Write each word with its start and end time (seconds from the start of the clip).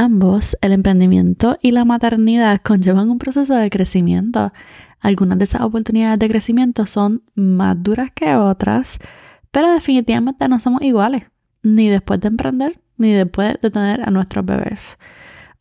ambos, 0.00 0.56
el 0.62 0.72
emprendimiento 0.72 1.58
y 1.60 1.72
la 1.72 1.84
maternidad, 1.84 2.60
conllevan 2.62 3.10
un 3.10 3.18
proceso 3.18 3.54
de 3.54 3.68
crecimiento. 3.68 4.52
Algunas 5.00 5.38
de 5.38 5.44
esas 5.44 5.60
oportunidades 5.60 6.18
de 6.18 6.28
crecimiento 6.28 6.86
son 6.86 7.22
más 7.34 7.82
duras 7.82 8.10
que 8.14 8.34
otras, 8.34 8.98
pero 9.50 9.70
definitivamente 9.70 10.48
no 10.48 10.58
somos 10.58 10.82
iguales, 10.82 11.24
ni 11.62 11.88
después 11.88 12.20
de 12.20 12.28
emprender, 12.28 12.80
ni 12.96 13.12
después 13.12 13.60
de 13.60 13.70
tener 13.70 14.02
a 14.02 14.10
nuestros 14.10 14.44
bebés. 14.44 14.98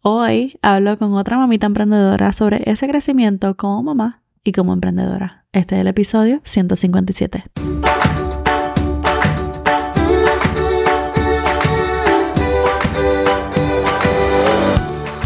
Hoy 0.02 0.58
hablo 0.62 0.98
con 0.98 1.14
otra 1.16 1.38
mamita 1.38 1.68
emprendedora 1.68 2.32
sobre 2.32 2.64
ese 2.66 2.88
crecimiento 2.88 3.58
como 3.58 3.84
mamá 3.84 4.22
y 4.44 4.54
como 4.54 4.72
emprendedora. 4.72 5.46
Este 5.52 5.76
es 5.76 5.82
el 5.82 5.88
episodio 5.88 6.42
157. 6.46 7.44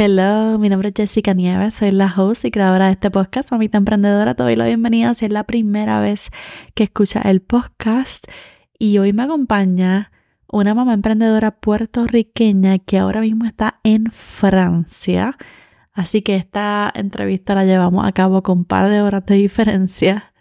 Hello, 0.00 0.60
mi 0.60 0.68
nombre 0.68 0.90
es 0.90 0.94
Jessica 0.96 1.34
Nieves, 1.34 1.74
soy 1.74 1.90
la 1.90 2.14
host 2.16 2.44
y 2.44 2.52
creadora 2.52 2.86
de 2.86 2.92
este 2.92 3.10
podcast, 3.10 3.50
Mamita 3.50 3.78
Emprendedora. 3.78 4.36
Te 4.36 4.44
doy 4.44 4.54
la 4.54 4.64
bienvenida 4.64 5.12
si 5.14 5.24
es 5.24 5.32
la 5.32 5.42
primera 5.42 6.00
vez 6.00 6.30
que 6.76 6.84
escuchas 6.84 7.24
el 7.24 7.42
podcast. 7.42 8.28
Y 8.78 8.98
hoy 8.98 9.12
me 9.12 9.24
acompaña 9.24 10.12
una 10.46 10.72
mamá 10.72 10.94
emprendedora 10.94 11.50
puertorriqueña 11.50 12.78
que 12.78 12.98
ahora 12.98 13.20
mismo 13.20 13.44
está 13.44 13.80
en 13.82 14.06
Francia. 14.06 15.36
Así 15.92 16.22
que 16.22 16.36
esta 16.36 16.92
entrevista 16.94 17.56
la 17.56 17.64
llevamos 17.64 18.06
a 18.06 18.12
cabo 18.12 18.44
con 18.44 18.58
un 18.58 18.64
par 18.66 18.88
de 18.90 19.02
horas 19.02 19.26
de 19.26 19.34
diferencia. 19.34 20.32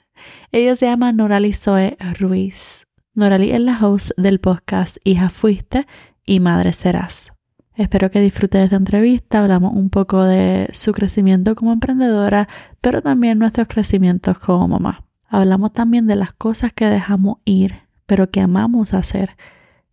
Ella 0.51 0.75
se 0.75 0.85
llama 0.85 1.13
Norali 1.13 1.53
Zoe 1.53 1.97
Ruiz. 2.19 2.85
Norali 3.15 3.49
es 3.49 3.61
la 3.61 3.83
host 3.83 4.11
del 4.17 4.39
podcast 4.39 4.97
Hija 5.03 5.29
Fuiste 5.29 5.87
y 6.27 6.41
Madre 6.41 6.73
Serás. 6.73 7.31
Espero 7.77 8.09
que 8.09 8.19
disfrute 8.19 8.57
de 8.57 8.63
esta 8.63 8.75
entrevista. 8.75 9.37
Hablamos 9.37 9.73
un 9.75 9.91
poco 9.91 10.23
de 10.23 10.67
su 10.73 10.93
crecimiento 10.93 11.53
como 11.53 11.71
emprendedora, 11.71 12.49
pero 12.81 13.03
también 13.03 13.37
nuestros 13.37 13.67
crecimientos 13.67 14.39
como 14.39 14.67
mamá. 14.67 15.05
Hablamos 15.29 15.73
también 15.73 16.07
de 16.07 16.15
las 16.15 16.33
cosas 16.33 16.73
que 16.73 16.85
dejamos 16.85 17.37
ir, 17.45 17.83
pero 18.07 18.31
que 18.31 18.41
amamos 18.41 18.95
hacer 18.95 19.37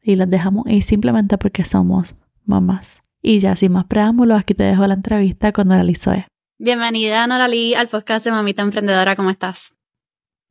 y 0.02 0.16
las 0.16 0.30
dejamos 0.30 0.66
ir 0.66 0.82
simplemente 0.82 1.36
porque 1.36 1.66
somos 1.66 2.16
mamás. 2.46 3.02
Y 3.20 3.40
ya 3.40 3.54
sin 3.54 3.72
más 3.72 3.84
preámbulos, 3.84 4.40
aquí 4.40 4.54
te 4.54 4.64
dejo 4.64 4.86
la 4.86 4.94
entrevista 4.94 5.52
con 5.52 5.68
Norali 5.68 5.94
Zoe. 5.94 6.26
Bienvenida, 6.58 7.26
Norali, 7.26 7.74
al 7.74 7.88
podcast 7.88 8.24
de 8.24 8.30
Mamita 8.30 8.62
Emprendedora. 8.62 9.14
¿Cómo 9.14 9.28
estás? 9.28 9.74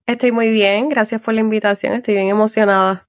Estoy 0.05 0.31
muy 0.31 0.51
bien, 0.51 0.87
gracias 0.87 1.19
por 1.19 1.33
la 1.33 1.39
invitación, 1.39 1.93
estoy 1.93 2.13
bien 2.13 2.27
emocionada. 2.27 3.07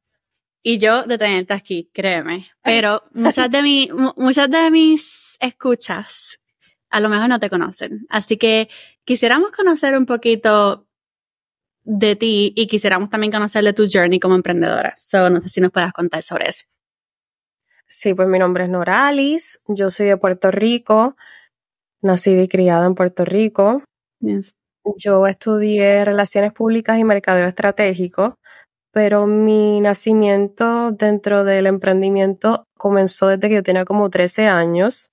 Y 0.67 0.79
yo 0.79 1.03
de 1.03 1.19
tenerte 1.19 1.53
aquí, 1.53 1.91
créeme. 1.93 2.47
Pero 2.63 3.03
muchas 3.13 3.51
de, 3.51 3.63
mi, 3.63 3.91
muchas 4.17 4.51
de 4.51 4.71
mis 4.71 5.37
escuchas 5.39 6.41
a 6.89 7.01
lo 7.01 7.11
mejor 7.11 7.29
no 7.29 7.39
te 7.39 7.51
conocen. 7.51 8.07
Así 8.09 8.39
que 8.39 8.69
quisiéramos 9.05 9.53
conocer 9.53 9.95
un 9.99 10.07
poquito 10.07 10.89
de 11.83 12.17
ti 12.17 12.55
y 12.57 12.67
quisiéramos 12.67 13.11
también 13.11 13.31
conocer 13.31 13.63
de 13.63 13.75
tu 13.75 13.87
journey 13.93 14.19
como 14.19 14.37
emprendedora. 14.37 14.95
So, 14.97 15.29
no 15.29 15.43
sé 15.43 15.49
si 15.51 15.61
nos 15.61 15.71
puedas 15.71 15.93
contar 15.93 16.23
sobre 16.23 16.49
eso. 16.49 16.65
Sí, 17.87 18.15
pues 18.15 18.27
mi 18.29 18.39
nombre 18.39 18.65
es 18.65 18.71
Noralis, 18.71 19.61
yo 19.69 19.91
soy 19.91 20.07
de 20.07 20.17
Puerto 20.17 20.51
Rico, 20.51 21.17
nací 22.01 22.31
y 22.31 22.49
criada 22.49 22.87
en 22.87 22.95
Puerto 22.95 23.27
Rico. 23.27 23.83
Yo 24.97 25.27
estudié 25.27 26.07
Relaciones 26.07 26.55
Públicas 26.55 26.99
y 26.99 27.05
Mercadeo 27.05 27.47
Estratégico 27.47 28.39
pero 28.95 29.27
mi 29.27 29.81
nacimiento 29.81 30.93
dentro 30.93 31.43
del 31.43 31.67
emprendimiento 31.67 32.69
comenzó 32.79 33.27
desde 33.27 33.49
que 33.49 33.57
yo 33.57 33.63
tenía 33.65 33.85
como 33.85 34.09
13 34.09 34.47
años. 34.47 35.11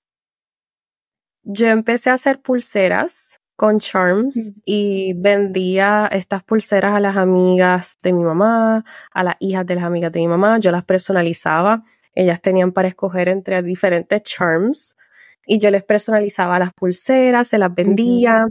Yo 1.42 1.66
empecé 1.66 2.10
a 2.10 2.14
hacer 2.14 2.40
pulseras 2.40 3.40
con 3.56 3.80
charms 3.80 4.52
y 4.64 5.14
vendía 5.14 6.08
estas 6.12 6.44
pulseras 6.44 6.94
a 6.94 7.00
las 7.00 7.16
amigas 7.16 7.98
de 8.04 8.12
mi 8.12 8.22
mamá, 8.22 8.84
a 9.10 9.24
las 9.24 9.34
hijas 9.40 9.66
de 9.66 9.74
las 9.74 9.84
amigas 9.84 10.12
de 10.12 10.20
mi 10.20 10.28
mamá, 10.28 10.60
yo 10.60 10.70
las 10.70 10.84
personalizaba, 10.84 11.82
ellas 12.14 12.40
tenían 12.40 12.70
para 12.70 12.86
escoger 12.86 13.28
entre 13.28 13.62
diferentes 13.62 14.22
charms 14.22 14.96
y 15.44 15.58
yo 15.58 15.72
les 15.72 15.82
personalizaba 15.82 16.60
las 16.60 16.72
pulseras, 16.72 17.48
se 17.48 17.58
las 17.58 17.74
vendía. 17.74 18.46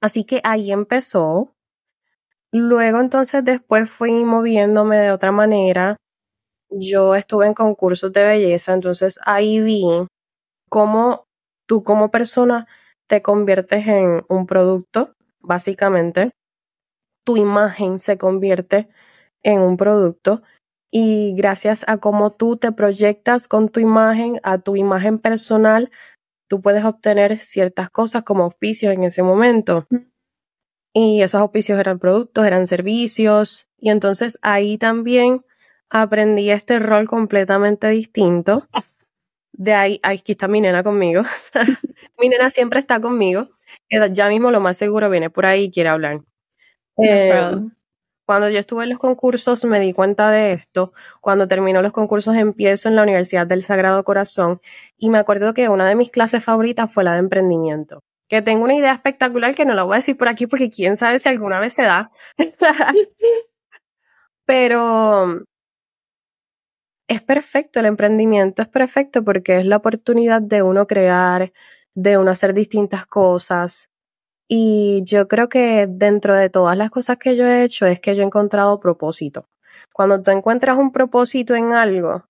Así 0.00 0.24
que 0.24 0.40
ahí 0.42 0.72
empezó 0.72 1.54
Luego 2.52 3.00
entonces 3.00 3.44
después 3.44 3.90
fui 3.90 4.24
moviéndome 4.24 4.96
de 4.96 5.12
otra 5.12 5.32
manera. 5.32 5.96
Yo 6.70 7.14
estuve 7.14 7.46
en 7.46 7.54
concursos 7.54 8.12
de 8.12 8.24
belleza, 8.24 8.72
entonces 8.72 9.18
ahí 9.24 9.60
vi 9.60 9.84
cómo 10.70 11.24
tú 11.66 11.82
como 11.82 12.10
persona 12.10 12.66
te 13.06 13.20
conviertes 13.20 13.86
en 13.86 14.22
un 14.28 14.46
producto, 14.46 15.12
básicamente. 15.40 16.30
Tu 17.26 17.36
imagen 17.36 17.98
se 17.98 18.16
convierte 18.16 18.88
en 19.42 19.60
un 19.60 19.76
producto 19.76 20.42
y 20.90 21.34
gracias 21.36 21.84
a 21.86 21.98
cómo 21.98 22.32
tú 22.32 22.56
te 22.56 22.72
proyectas 22.72 23.46
con 23.46 23.68
tu 23.68 23.80
imagen, 23.80 24.40
a 24.42 24.58
tu 24.58 24.76
imagen 24.76 25.18
personal, 25.18 25.90
tú 26.48 26.62
puedes 26.62 26.84
obtener 26.84 27.38
ciertas 27.38 27.90
cosas 27.90 28.22
como 28.24 28.44
auspicios 28.44 28.94
en 28.94 29.04
ese 29.04 29.22
momento 29.22 29.86
y 30.98 31.22
esos 31.22 31.40
auspicios 31.40 31.78
eran 31.78 31.98
productos, 31.98 32.44
eran 32.44 32.66
servicios 32.66 33.68
y 33.78 33.90
entonces 33.90 34.38
ahí 34.42 34.78
también 34.78 35.44
aprendí 35.88 36.50
este 36.50 36.78
rol 36.80 37.06
completamente 37.06 37.88
distinto. 37.88 38.66
De 39.52 39.74
ahí, 39.74 40.00
aquí 40.02 40.32
está 40.32 40.48
mi 40.48 40.60
nena 40.60 40.82
conmigo. 40.82 41.22
mi 42.18 42.28
nena 42.28 42.50
siempre 42.50 42.80
está 42.80 43.00
conmigo. 43.00 43.48
Ya 44.12 44.28
mismo 44.28 44.50
lo 44.50 44.60
más 44.60 44.76
seguro 44.76 45.08
viene 45.10 45.30
por 45.30 45.46
ahí 45.46 45.64
y 45.64 45.70
quiere 45.70 45.88
hablar. 45.88 46.20
Eh, 47.00 47.52
cuando 48.26 48.50
yo 48.50 48.58
estuve 48.58 48.82
en 48.82 48.90
los 48.90 48.98
concursos 48.98 49.64
me 49.64 49.78
di 49.78 49.92
cuenta 49.92 50.30
de 50.30 50.52
esto. 50.52 50.92
Cuando 51.20 51.46
terminó 51.46 51.80
los 51.80 51.92
concursos 51.92 52.34
empiezo 52.34 52.88
en 52.88 52.96
la 52.96 53.04
Universidad 53.04 53.46
del 53.46 53.62
Sagrado 53.62 54.02
Corazón 54.02 54.60
y 54.96 55.10
me 55.10 55.18
acuerdo 55.18 55.54
que 55.54 55.68
una 55.68 55.88
de 55.88 55.94
mis 55.94 56.10
clases 56.10 56.44
favoritas 56.44 56.92
fue 56.92 57.04
la 57.04 57.12
de 57.12 57.20
emprendimiento 57.20 58.02
que 58.28 58.42
tengo 58.42 58.64
una 58.64 58.74
idea 58.74 58.92
espectacular 58.92 59.54
que 59.54 59.64
no 59.64 59.74
la 59.74 59.84
voy 59.84 59.94
a 59.94 59.96
decir 59.96 60.16
por 60.16 60.28
aquí 60.28 60.46
porque 60.46 60.70
quién 60.70 60.96
sabe 60.96 61.18
si 61.18 61.28
alguna 61.28 61.60
vez 61.60 61.72
se 61.72 61.82
da. 61.82 62.10
Pero 64.46 65.42
es 67.08 67.22
perfecto, 67.22 67.80
el 67.80 67.86
emprendimiento 67.86 68.62
es 68.62 68.68
perfecto 68.68 69.24
porque 69.24 69.58
es 69.58 69.66
la 69.66 69.76
oportunidad 69.76 70.42
de 70.42 70.62
uno 70.62 70.86
crear, 70.86 71.52
de 71.94 72.18
uno 72.18 72.30
hacer 72.30 72.54
distintas 72.54 73.06
cosas. 73.06 73.90
Y 74.48 75.02
yo 75.04 75.28
creo 75.28 75.48
que 75.48 75.86
dentro 75.88 76.34
de 76.34 76.50
todas 76.50 76.76
las 76.76 76.90
cosas 76.90 77.18
que 77.18 77.36
yo 77.36 77.46
he 77.46 77.64
hecho 77.64 77.86
es 77.86 78.00
que 78.00 78.14
yo 78.16 78.22
he 78.22 78.26
encontrado 78.26 78.80
propósito. 78.80 79.48
Cuando 79.92 80.22
tú 80.22 80.30
encuentras 80.30 80.78
un 80.78 80.92
propósito 80.92 81.54
en 81.54 81.72
algo, 81.72 82.24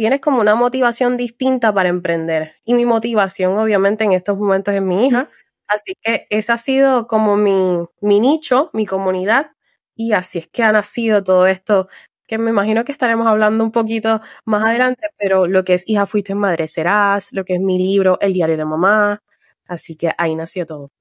tienes 0.00 0.22
como 0.22 0.40
una 0.40 0.54
motivación 0.54 1.18
distinta 1.18 1.74
para 1.74 1.90
emprender. 1.90 2.54
Y 2.64 2.72
mi 2.72 2.86
motivación, 2.86 3.58
obviamente, 3.58 4.02
en 4.02 4.12
estos 4.12 4.38
momentos 4.38 4.72
es 4.72 4.80
mi 4.80 5.06
hija. 5.06 5.28
Así 5.68 5.92
que 6.00 6.26
ese 6.30 6.52
ha 6.52 6.56
sido 6.56 7.06
como 7.06 7.36
mi, 7.36 7.84
mi 8.00 8.18
nicho, 8.18 8.70
mi 8.72 8.86
comunidad. 8.86 9.50
Y 9.94 10.14
así 10.14 10.38
es 10.38 10.48
que 10.48 10.62
ha 10.62 10.72
nacido 10.72 11.22
todo 11.22 11.46
esto, 11.46 11.88
que 12.26 12.38
me 12.38 12.48
imagino 12.48 12.82
que 12.86 12.92
estaremos 12.92 13.26
hablando 13.26 13.62
un 13.62 13.72
poquito 13.72 14.22
más 14.46 14.64
adelante, 14.64 15.08
pero 15.18 15.46
lo 15.46 15.64
que 15.64 15.74
es 15.74 15.86
Hija 15.86 16.06
Fuiste 16.06 16.34
Madre 16.34 16.66
Serás, 16.66 17.34
lo 17.34 17.44
que 17.44 17.56
es 17.56 17.60
mi 17.60 17.76
libro, 17.76 18.16
El 18.22 18.32
Diario 18.32 18.56
de 18.56 18.64
Mamá. 18.64 19.22
Así 19.66 19.96
que 19.96 20.12
ahí 20.16 20.34
nació 20.34 20.64
todo. 20.64 20.92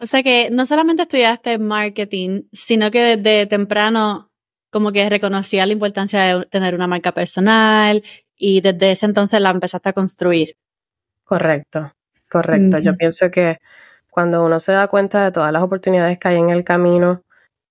o 0.00 0.06
sea 0.06 0.22
que 0.22 0.48
no 0.50 0.64
solamente 0.64 1.02
estudiaste 1.02 1.58
marketing, 1.58 2.44
sino 2.50 2.90
que 2.90 3.18
desde 3.18 3.46
temprano 3.46 4.31
como 4.72 4.90
que 4.90 5.08
reconocía 5.08 5.66
la 5.66 5.74
importancia 5.74 6.22
de 6.22 6.46
tener 6.46 6.74
una 6.74 6.86
marca 6.86 7.12
personal 7.12 8.02
y 8.36 8.62
desde 8.62 8.92
ese 8.92 9.06
entonces 9.06 9.40
la 9.40 9.50
empezaste 9.50 9.90
a 9.90 9.92
construir. 9.92 10.56
Correcto, 11.24 11.92
correcto. 12.28 12.78
Yo 12.78 12.96
pienso 12.96 13.30
que 13.30 13.58
cuando 14.10 14.44
uno 14.44 14.58
se 14.60 14.72
da 14.72 14.88
cuenta 14.88 15.24
de 15.24 15.30
todas 15.30 15.52
las 15.52 15.62
oportunidades 15.62 16.18
que 16.18 16.28
hay 16.28 16.38
en 16.38 16.50
el 16.50 16.64
camino 16.64 17.22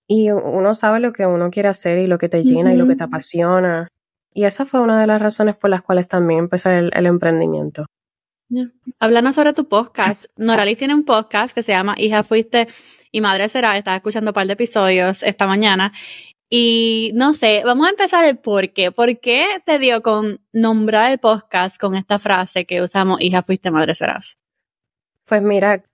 y 0.08 0.30
uno 0.30 0.76
sabe 0.76 1.00
lo 1.00 1.12
que 1.12 1.26
uno 1.26 1.50
quiere 1.50 1.70
hacer 1.70 1.98
y 1.98 2.06
lo 2.06 2.20
que 2.20 2.30
te 2.30 2.44
llena 2.44 2.74
y 2.74 2.78
lo 2.78 2.88
que 2.88 2.96
te 2.96 3.04
apasiona. 3.04 3.88
Y 4.34 4.46
esa 4.46 4.66
fue 4.66 4.80
una 4.80 5.02
de 5.02 5.08
las 5.08 5.22
razones 5.22 5.58
por 5.58 5.70
las 5.70 5.82
cuales 5.82 6.08
también 6.08 6.42
empecé 6.42 6.78
el, 6.78 7.06
emprendimiento. 7.06 7.86
Hablando 9.00 9.34
sobre 9.34 9.54
tu 9.54 9.68
podcast, 9.68 10.26
Noralis 10.38 10.78
tiene 10.78 10.94
un 10.94 11.06
podcast 11.06 11.56
que 11.56 11.64
se 11.64 11.72
llama 11.72 11.96
Hija 11.98 12.24
Fuiste 12.24 12.68
y 13.12 13.22
Madre 13.22 13.50
Será. 13.50 13.78
Estaba 13.78 13.98
escuchando 13.98 14.32
un 14.32 14.34
par 14.34 14.48
de 14.48 14.54
episodios 14.54 15.24
esta 15.24 15.48
mañana. 15.48 15.94
Y 16.54 17.12
no 17.14 17.34
sé, 17.34 17.62
vamos 17.64 17.88
a 17.88 17.92
empezar 17.92 18.26
el 18.26 18.38
por 18.38 18.74
qué. 18.74 18.92
¿Por 18.92 19.22
qué 19.22 19.62
te 19.66 19.80
dio 19.80 20.02
con 20.02 20.42
nombrar 20.52 21.14
el 21.14 21.18
podcast 21.18 21.80
con 21.80 21.96
esta 21.96 22.20
frase 22.20 22.66
que 22.66 22.82
usamos, 22.82 23.22
hija 23.22 23.42
fuiste, 23.42 23.72
madre 23.72 23.96
serás? 23.96 24.38
Pues 25.26 25.42
mira, 25.42 25.86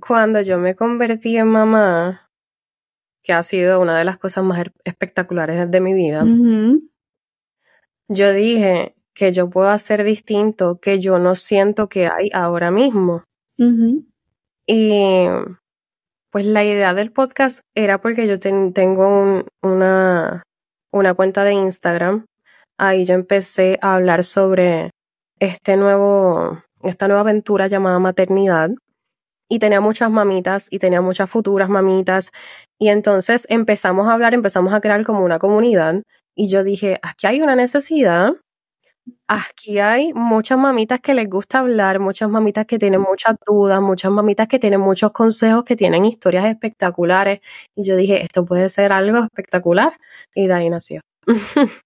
cuando 0.00 0.40
yo 0.40 0.56
me 0.56 0.74
convertí 0.74 1.36
en 1.36 1.48
mamá, 1.48 2.30
que 3.22 3.34
ha 3.34 3.42
sido 3.42 3.78
una 3.78 3.98
de 3.98 4.06
las 4.06 4.16
cosas 4.16 4.42
más 4.42 4.64
espectaculares 4.84 5.70
de 5.70 5.80
mi 5.82 5.92
vida, 5.92 6.24
yo 8.08 8.32
dije, 8.32 8.96
que 9.12 9.32
yo 9.32 9.50
puedo 9.50 9.68
hacer 9.68 10.02
distinto 10.02 10.80
que 10.80 10.98
yo 10.98 11.18
no 11.18 11.34
siento 11.34 11.90
que 11.90 12.06
hay 12.06 12.30
ahora 12.32 12.70
mismo. 12.70 13.24
Y 14.66 15.26
pues 16.30 16.46
la 16.46 16.64
idea 16.64 16.94
del 16.94 17.12
podcast 17.12 17.60
era 17.74 18.00
porque 18.00 18.26
yo 18.26 18.38
tengo 18.38 19.44
una, 19.62 20.42
una 20.92 21.14
cuenta 21.14 21.44
de 21.44 21.52
Instagram. 21.52 22.26
Ahí 22.78 23.04
yo 23.04 23.14
empecé 23.14 23.78
a 23.82 23.96
hablar 23.96 24.24
sobre 24.24 24.90
este 25.40 25.76
nuevo, 25.76 26.62
esta 26.82 27.08
nueva 27.08 27.22
aventura 27.22 27.66
llamada 27.66 27.98
maternidad. 27.98 28.70
Y 29.48 29.58
tenía 29.58 29.80
muchas 29.80 30.10
mamitas 30.12 30.68
y 30.70 30.78
tenía 30.78 31.00
muchas 31.00 31.28
futuras 31.28 31.68
mamitas. 31.68 32.30
Y 32.78 32.88
entonces 32.88 33.46
empezamos 33.50 34.08
a 34.08 34.12
hablar, 34.12 34.32
empezamos 34.32 34.72
a 34.72 34.80
crear 34.80 35.04
como 35.04 35.24
una 35.24 35.40
comunidad. 35.40 36.02
Y 36.36 36.48
yo 36.48 36.62
dije, 36.62 37.00
aquí 37.02 37.26
hay 37.26 37.42
una 37.42 37.56
necesidad 37.56 38.34
Aquí 39.28 39.78
hay 39.78 40.12
muchas 40.12 40.58
mamitas 40.58 41.00
que 41.00 41.14
les 41.14 41.28
gusta 41.28 41.60
hablar, 41.60 42.00
muchas 42.00 42.28
mamitas 42.28 42.66
que 42.66 42.78
tienen 42.78 43.00
muchas 43.00 43.36
dudas, 43.46 43.80
muchas 43.80 44.10
mamitas 44.10 44.48
que 44.48 44.58
tienen 44.58 44.80
muchos 44.80 45.12
consejos, 45.12 45.64
que 45.64 45.76
tienen 45.76 46.04
historias 46.04 46.46
espectaculares. 46.46 47.40
Y 47.76 47.84
yo 47.84 47.96
dije, 47.96 48.22
esto 48.22 48.44
puede 48.44 48.68
ser 48.68 48.92
algo 48.92 49.24
espectacular. 49.24 49.96
Y 50.34 50.46
de 50.48 50.54
ahí 50.54 50.70
nació. 50.70 51.00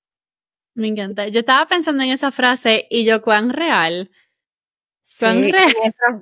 Me 0.74 0.88
encanta. 0.88 1.28
Yo 1.28 1.40
estaba 1.40 1.66
pensando 1.66 2.02
en 2.02 2.10
esa 2.10 2.32
frase 2.32 2.86
y 2.90 3.04
yo, 3.04 3.22
¿cuán 3.22 3.50
real? 3.50 4.10
¿Cuán 5.20 5.48
real? 5.48 5.72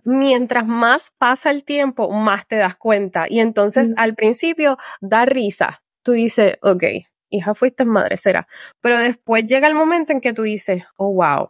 Mientras, 0.05 0.67
más 0.67 1.13
pasa 1.19 1.51
el 1.51 1.65
tiempo, 1.65 2.11
más 2.11 2.47
te 2.47 2.57
das 2.57 2.77
cuenta. 2.77 3.27
Y 3.29 3.41
entonces 3.41 3.95
al 3.97 4.15
principio 4.15 4.77
da 5.01 5.25
risa. 5.25 5.83
Tú 6.03 6.13
dices, 6.13 6.59
ok, 6.63 6.85
hija, 7.33 7.55
fuiste 7.55 7.85
madre, 7.85 8.17
será. 8.17 8.47
Pero 8.81 8.99
después 8.99 9.47
llega 9.47 9.69
el 9.69 9.75
momento 9.75 10.13
en 10.13 10.21
que 10.21 10.33
tú 10.33 10.43
dices, 10.43 10.85
oh, 10.97 11.13
wow, 11.13 11.49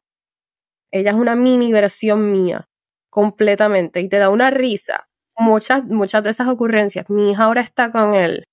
ella 0.92 1.10
es 1.10 1.16
una 1.16 1.36
mini 1.36 1.72
versión 1.72 2.32
mía, 2.32 2.68
completamente, 3.10 4.00
y 4.00 4.08
te 4.08 4.18
da 4.18 4.30
una 4.30 4.50
risa. 4.50 5.08
Muchas, 5.38 5.84
muchas 5.84 6.22
de 6.24 6.30
esas 6.30 6.48
ocurrencias. 6.48 7.08
Mi 7.10 7.30
hija 7.32 7.44
ahora 7.44 7.62
está 7.62 7.90
con 7.90 8.14
él. 8.14 8.44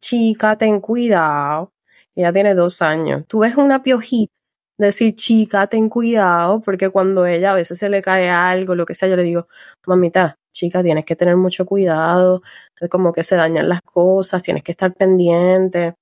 Chica, 0.00 0.56
ten 0.58 0.80
cuidado. 0.80 1.72
Ella 2.16 2.32
tiene 2.32 2.54
dos 2.54 2.82
años. 2.82 3.24
Tú 3.28 3.40
ves 3.40 3.56
una 3.56 3.82
piojita 3.82 4.32
decir, 4.78 5.14
chica, 5.16 5.66
ten 5.66 5.88
cuidado, 5.88 6.60
porque 6.60 6.88
cuando 6.90 7.26
ella 7.26 7.52
a 7.52 7.54
veces 7.54 7.78
se 7.78 7.88
le 7.88 8.02
cae 8.02 8.30
algo, 8.30 8.74
lo 8.74 8.86
que 8.86 8.94
sea, 8.94 9.08
yo 9.08 9.16
le 9.16 9.24
digo, 9.24 9.48
mamita, 9.86 10.38
chica, 10.52 10.82
tienes 10.82 11.04
que 11.04 11.16
tener 11.16 11.36
mucho 11.36 11.66
cuidado, 11.66 12.42
como 12.90 13.12
que 13.12 13.22
se 13.24 13.36
dañan 13.36 13.68
las 13.68 13.82
cosas, 13.82 14.42
tienes 14.42 14.62
que 14.62 14.72
estar 14.72 14.94
pendiente. 14.94 15.94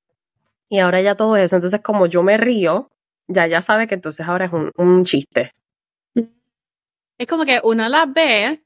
Y 0.69 0.79
ahora 0.81 1.01
ya 1.01 1.15
todo 1.15 1.37
eso, 1.37 1.57
entonces 1.57 1.81
como 1.81 2.07
yo 2.07 2.23
me 2.23 2.37
río, 2.37 2.91
ya 3.29 3.47
ya 3.47 3.61
sabe 3.61 3.87
que 3.87 3.95
entonces 3.95 4.27
ahora 4.27 4.47
es 4.47 4.53
un, 4.53 5.05
chiste. 5.05 5.53
Es 7.19 7.27
como 7.27 7.45
que 7.45 7.61
uno 7.63 7.89
la 7.89 8.07
ve 8.07 8.63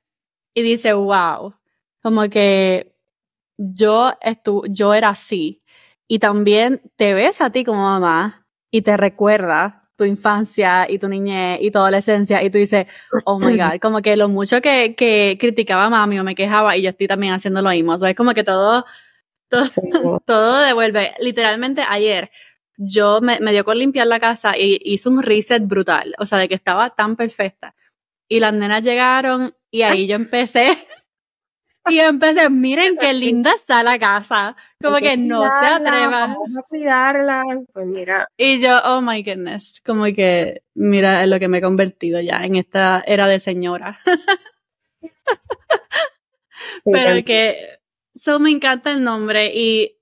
y 0.55 0.63
dice, 0.63 0.93
wow, 0.93 1.55
como 2.03 2.29
que 2.29 2.95
yo, 3.59 4.13
estu 4.21 4.65
yo 4.69 4.95
era 4.95 5.11
así. 5.11 5.63
Y 6.09 6.19
también 6.19 6.83
te 6.97 7.15
ves 7.15 7.41
a 7.41 7.51
ti 7.51 7.65
como 7.65 7.83
mamá 7.83 8.47
y 8.71 8.83
te 8.83 8.97
recuerda 8.97 9.81
tu 9.97 10.05
infancia 10.05 10.91
y 10.91 10.99
tu 10.99 11.09
niñez 11.09 11.59
y 11.61 11.71
tu 11.71 11.79
adolescencia 11.79 12.43
y 12.43 12.51
tú 12.51 12.59
dices, 12.59 12.87
oh 13.25 13.39
my 13.39 13.57
God, 13.57 13.79
como 13.83 14.01
que 14.01 14.17
lo 14.17 14.29
mucho 14.29 14.61
que, 14.63 14.95
que 14.97 15.37
criticaba 15.39 15.85
a 15.85 15.91
mami 15.91 16.19
o 16.19 16.25
me 16.25 16.35
quejaba 16.35 16.77
y 16.77 16.83
yo 16.83 16.91
estoy 16.91 17.07
también 17.07 17.35
haciendo 17.35 17.61
lo 17.63 17.71
mismo. 17.71 17.93
O 17.93 17.99
sea, 17.99 18.11
es 18.11 18.17
como 18.17 18.33
que 18.33 18.43
todo 18.43 18.87
todo, 20.27 20.59
devuelve. 20.61 21.15
Literalmente 21.19 21.83
ayer 21.89 22.31
yo 22.77 23.21
me, 23.21 23.39
dio 23.53 23.65
con 23.65 23.79
limpiar 23.79 24.07
la 24.07 24.21
casa 24.21 24.57
y 24.57 24.81
hice 24.83 25.09
un 25.09 25.23
reset 25.23 25.63
brutal, 25.67 26.15
o 26.19 26.27
sea, 26.27 26.39
de 26.39 26.49
que 26.49 26.55
estaba 26.55 26.91
tan 26.91 27.17
perfecta. 27.17 27.75
Y 28.29 28.41
las 28.41 28.55
nenas 28.55 28.83
llegaron 28.83 29.55
y 29.71 29.83
ahí 29.83 30.07
yo 30.07 30.17
empecé. 30.17 30.69
y 31.91 31.99
empecé, 31.99 32.49
miren 32.49 32.97
qué 32.99 33.13
linda 33.13 33.51
está 33.53 33.83
la 33.83 33.99
casa. 33.99 34.57
Como 34.83 34.97
que, 34.97 35.17
no 35.17 35.43
se 35.43 35.67
atrevan. 35.67 36.35
Vamos 36.35 36.57
a 36.59 36.63
cuidarla. 36.63 37.45
Pues 37.73 37.87
mira. 37.87 38.29
Y 38.37 38.61
yo, 38.61 38.81
oh 38.85 39.01
my 39.01 39.23
goodness, 39.23 39.83
como 39.85 40.05
que, 40.05 40.63
mira 40.75 41.23
en 41.23 41.31
lo 41.31 41.39
que 41.39 41.49
me 41.49 41.59
he 41.59 41.63
convertido 41.63 42.21
ya 42.21 42.45
en 42.45 42.57
esta 42.57 43.03
era 43.07 43.27
de 43.27 43.41
señora. 43.41 43.99
Pero 46.85 47.25
que 47.25 47.80
So 48.15 48.39
me 48.39 48.51
encanta 48.51 48.93
el 48.93 49.03
nombre 49.03 49.53
y 49.55 49.99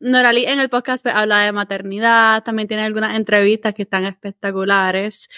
Norali 0.00 0.44
en 0.44 0.60
el 0.60 0.68
podcast 0.68 1.02
pues, 1.02 1.14
habla 1.14 1.40
de 1.40 1.52
maternidad, 1.52 2.42
también 2.42 2.68
tiene 2.68 2.84
algunas 2.84 3.16
entrevistas 3.16 3.74
que 3.74 3.82
están 3.82 4.04
espectaculares 4.04 5.28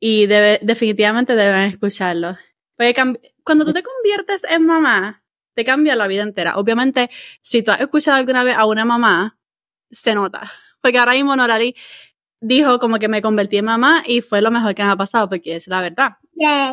y 0.00 0.26
definitivamente 0.26 1.36
deben 1.36 1.70
escucharlo. 1.70 2.36
cuando 3.44 3.64
tú 3.64 3.72
te 3.72 3.82
conviertes 3.82 4.44
en 4.50 4.66
mamá, 4.66 5.24
te 5.54 5.64
cambia 5.64 5.96
la 5.96 6.06
vida 6.06 6.22
entera. 6.22 6.56
Obviamente, 6.56 7.10
si 7.40 7.62
tú 7.62 7.70
has 7.70 7.80
escuchado 7.80 8.16
alguna 8.18 8.42
vez 8.44 8.56
a 8.56 8.64
una 8.66 8.84
mamá, 8.84 9.38
se 9.90 10.14
nota. 10.14 10.50
Porque 10.80 10.98
ahora 10.98 11.12
mismo 11.12 11.36
Norali 11.36 11.76
dijo 12.40 12.78
como 12.80 12.98
que 12.98 13.08
me 13.08 13.22
convertí 13.22 13.58
en 13.58 13.66
mamá 13.66 14.02
y 14.06 14.20
fue 14.22 14.42
lo 14.42 14.50
mejor 14.50 14.74
que 14.74 14.82
me 14.82 14.90
ha 14.90 14.96
pasado, 14.96 15.28
porque 15.28 15.56
es 15.56 15.68
la 15.68 15.80
verdad. 15.80 16.16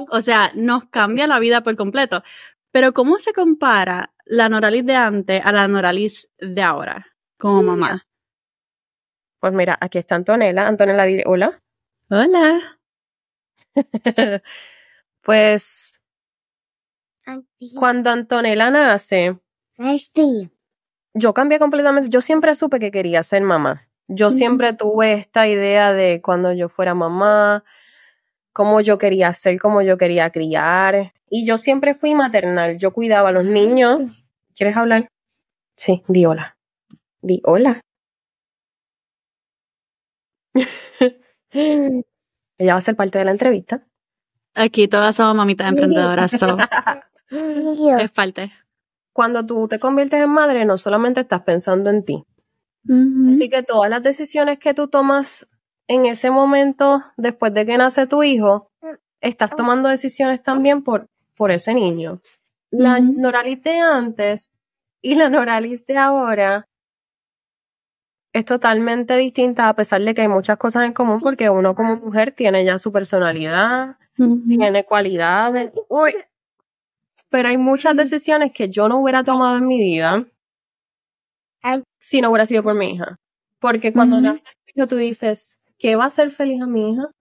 O 0.09 0.21
sea, 0.21 0.51
nos 0.55 0.85
cambia 0.85 1.27
la 1.27 1.39
vida 1.39 1.61
por 1.61 1.75
completo. 1.75 2.23
Pero 2.71 2.93
¿cómo 2.93 3.19
se 3.19 3.33
compara 3.33 4.13
la 4.29 4.47
Noralis 4.47 4.85
de 4.85 4.95
antes 4.95 5.41
a 5.43 5.51
la 5.51 5.67
Noralis 5.67 6.29
de 6.37 6.61
ahora 6.61 7.07
como 7.37 7.63
mamá? 7.63 8.05
Pues 9.39 9.53
mira, 9.53 9.77
aquí 9.81 9.97
está 9.97 10.15
Antonella. 10.15 10.67
Antonella, 10.67 11.03
dile 11.05 11.23
hola. 11.25 11.61
Hola. 12.09 12.79
pues 15.21 15.99
cuando 17.75 18.09
Antonella 18.09 18.69
nace, 18.69 19.39
yo 21.13 21.33
cambié 21.33 21.59
completamente. 21.59 22.09
Yo 22.09 22.21
siempre 22.21 22.55
supe 22.55 22.79
que 22.79 22.91
quería 22.91 23.23
ser 23.23 23.41
mamá. 23.41 23.87
Yo 24.07 24.31
siempre 24.31 24.73
tuve 24.73 25.13
esta 25.13 25.47
idea 25.47 25.93
de 25.93 26.21
cuando 26.21 26.51
yo 26.51 26.67
fuera 26.67 26.95
mamá, 26.95 27.63
cómo 28.53 28.81
yo 28.81 28.97
quería 28.97 29.31
ser, 29.33 29.59
cómo 29.59 29.81
yo 29.81 29.97
quería 29.97 30.31
criar. 30.31 31.13
Y 31.29 31.45
yo 31.45 31.57
siempre 31.57 31.93
fui 31.93 32.15
maternal. 32.15 32.77
Yo 32.77 32.91
cuidaba 32.91 33.29
a 33.29 33.31
los 33.31 33.45
niños, 33.45 34.01
¿Quieres 34.59 34.75
hablar? 34.75 35.09
Sí, 35.77 36.03
di 36.09 36.25
hola. 36.25 36.57
Di 37.21 37.39
hola. 37.45 37.79
Ella 41.53 42.73
va 42.73 42.77
a 42.77 42.81
ser 42.81 42.97
parte 42.97 43.19
de 43.19 43.23
la 43.23 43.31
entrevista. 43.31 43.87
Aquí 44.55 44.89
todas 44.89 45.15
somos 45.15 45.37
mamitas 45.37 45.69
emprendedoras. 45.69 46.33
es 47.29 48.11
parte. 48.11 48.51
Cuando 49.13 49.45
tú 49.45 49.69
te 49.69 49.79
conviertes 49.79 50.21
en 50.21 50.29
madre, 50.29 50.65
no 50.65 50.77
solamente 50.77 51.21
estás 51.21 51.43
pensando 51.43 51.89
en 51.89 52.03
ti. 52.03 52.25
Así 53.29 53.49
que 53.49 53.63
todas 53.63 53.89
las 53.89 54.03
decisiones 54.03 54.59
que 54.59 54.73
tú 54.73 54.89
tomas 54.89 55.47
en 55.87 56.05
ese 56.05 56.31
momento, 56.31 56.99
después 57.15 57.53
de 57.53 57.65
que 57.65 57.77
nace 57.77 58.07
tu 58.07 58.23
hijo, 58.23 58.69
estás 59.21 59.55
tomando 59.55 59.87
decisiones 59.87 60.43
también 60.43 60.83
por, 60.83 61.07
por 61.37 61.49
ese 61.51 61.73
niño. 61.73 62.19
La 62.71 62.99
Noralis 62.99 63.61
de 63.63 63.79
antes 63.79 64.51
y 65.01 65.15
la 65.15 65.29
Noralis 65.29 65.85
de 65.85 65.97
ahora 65.97 66.67
es 68.31 68.45
totalmente 68.45 69.17
distinta 69.17 69.69
a 69.69 69.75
pesar 69.75 70.01
de 70.01 70.13
que 70.13 70.21
hay 70.21 70.27
muchas 70.27 70.57
cosas 70.57 70.85
en 70.85 70.93
común 70.93 71.19
porque 71.19 71.49
uno 71.49 71.73
como 71.73 71.95
mujer 71.95 72.31
tiene 72.31 72.63
ya 72.63 72.77
su 72.77 72.91
personalidad, 72.91 73.97
tiene 74.15 74.83
cualidades, 74.85 75.71
uy, 75.87 76.13
pero 77.29 77.49
hay 77.49 77.57
muchas 77.57 77.95
decisiones 77.95 78.51
que 78.53 78.69
yo 78.69 78.87
no 78.87 78.99
hubiera 78.99 79.23
tomado 79.23 79.57
en 79.57 79.67
mi 79.67 79.79
vida 79.79 80.25
si 81.99 82.21
no 82.21 82.29
hubiera 82.29 82.45
sido 82.45 82.63
por 82.63 82.75
mi 82.75 82.91
hija. 82.91 83.17
Porque 83.59 83.91
cuando 83.91 84.19
tú 84.87 84.95
dices, 84.95 85.59
¿qué 85.77 85.95
va 85.95 86.05
a 86.05 86.09
ser 86.09 86.31
feliz 86.31 86.61
a 86.61 86.65
mi 86.65 86.93
hija? 86.93 87.11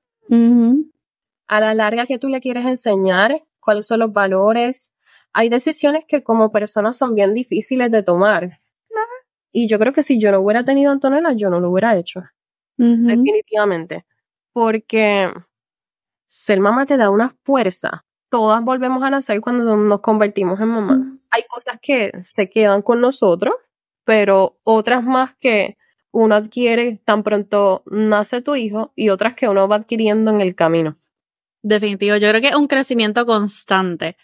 A 1.47 1.61
la 1.61 1.75
larga 1.75 2.07
que 2.07 2.19
tú 2.19 2.29
le 2.29 2.41
quieres 2.41 2.65
enseñar, 2.67 3.43
cuáles 3.61 3.87
son 3.87 4.01
los 4.01 4.13
valores, 4.13 4.93
hay 5.33 5.49
decisiones 5.49 6.05
que 6.07 6.23
como 6.23 6.51
personas 6.53 6.97
son 6.97 7.15
bien 7.15 7.35
difíciles 7.35 7.91
de 7.91 8.03
tomar. 8.03 8.59
Y 9.53 9.67
yo 9.67 9.79
creo 9.79 9.93
que 9.93 10.03
si 10.03 10.21
yo 10.21 10.31
no 10.31 10.41
hubiera 10.41 10.65
tenido 10.65 10.93
Antonella, 10.93 11.33
yo 11.33 11.51
no 11.51 11.61
lo 11.61 11.71
hubiera 11.71 11.97
hecho. 11.97 12.23
Definitivamente. 12.77 14.05
Porque 14.53 15.31
ser 16.27 16.61
mamá 16.61 16.87
te 16.87 16.97
da 16.97 17.11
una 17.11 17.35
fuerza. 17.43 18.05
Todas 18.31 18.63
volvemos 18.63 19.03
a 19.03 19.11
nacer 19.11 19.41
cuando 19.41 19.77
nos 19.77 20.01
convertimos 20.01 20.61
en 20.61 20.69
mamá. 20.69 21.19
Hay 21.31 21.43
cosas 21.49 21.79
que 21.81 22.13
se 22.23 22.49
quedan 22.51 22.83
con 22.83 23.01
nosotros, 23.01 23.55
pero 24.05 24.59
otras 24.65 25.05
más 25.05 25.35
que 25.41 25.77
uno 26.11 26.35
adquiere 26.35 27.01
tan 27.05 27.23
pronto 27.23 27.83
nace 27.87 28.43
tu 28.43 28.55
hijo 28.55 28.93
y 28.95 29.09
otras 29.09 29.35
que 29.35 29.49
uno 29.49 29.69
va 29.69 29.77
adquiriendo 29.77 30.31
en 30.31 30.41
el 30.41 30.55
camino. 30.55 30.99
Definitivo, 31.63 32.17
yo 32.17 32.29
creo 32.29 32.41
que 32.41 32.49
es 32.49 32.55
un 32.55 32.69
crecimiento 32.69 33.27
constante, 33.27 34.17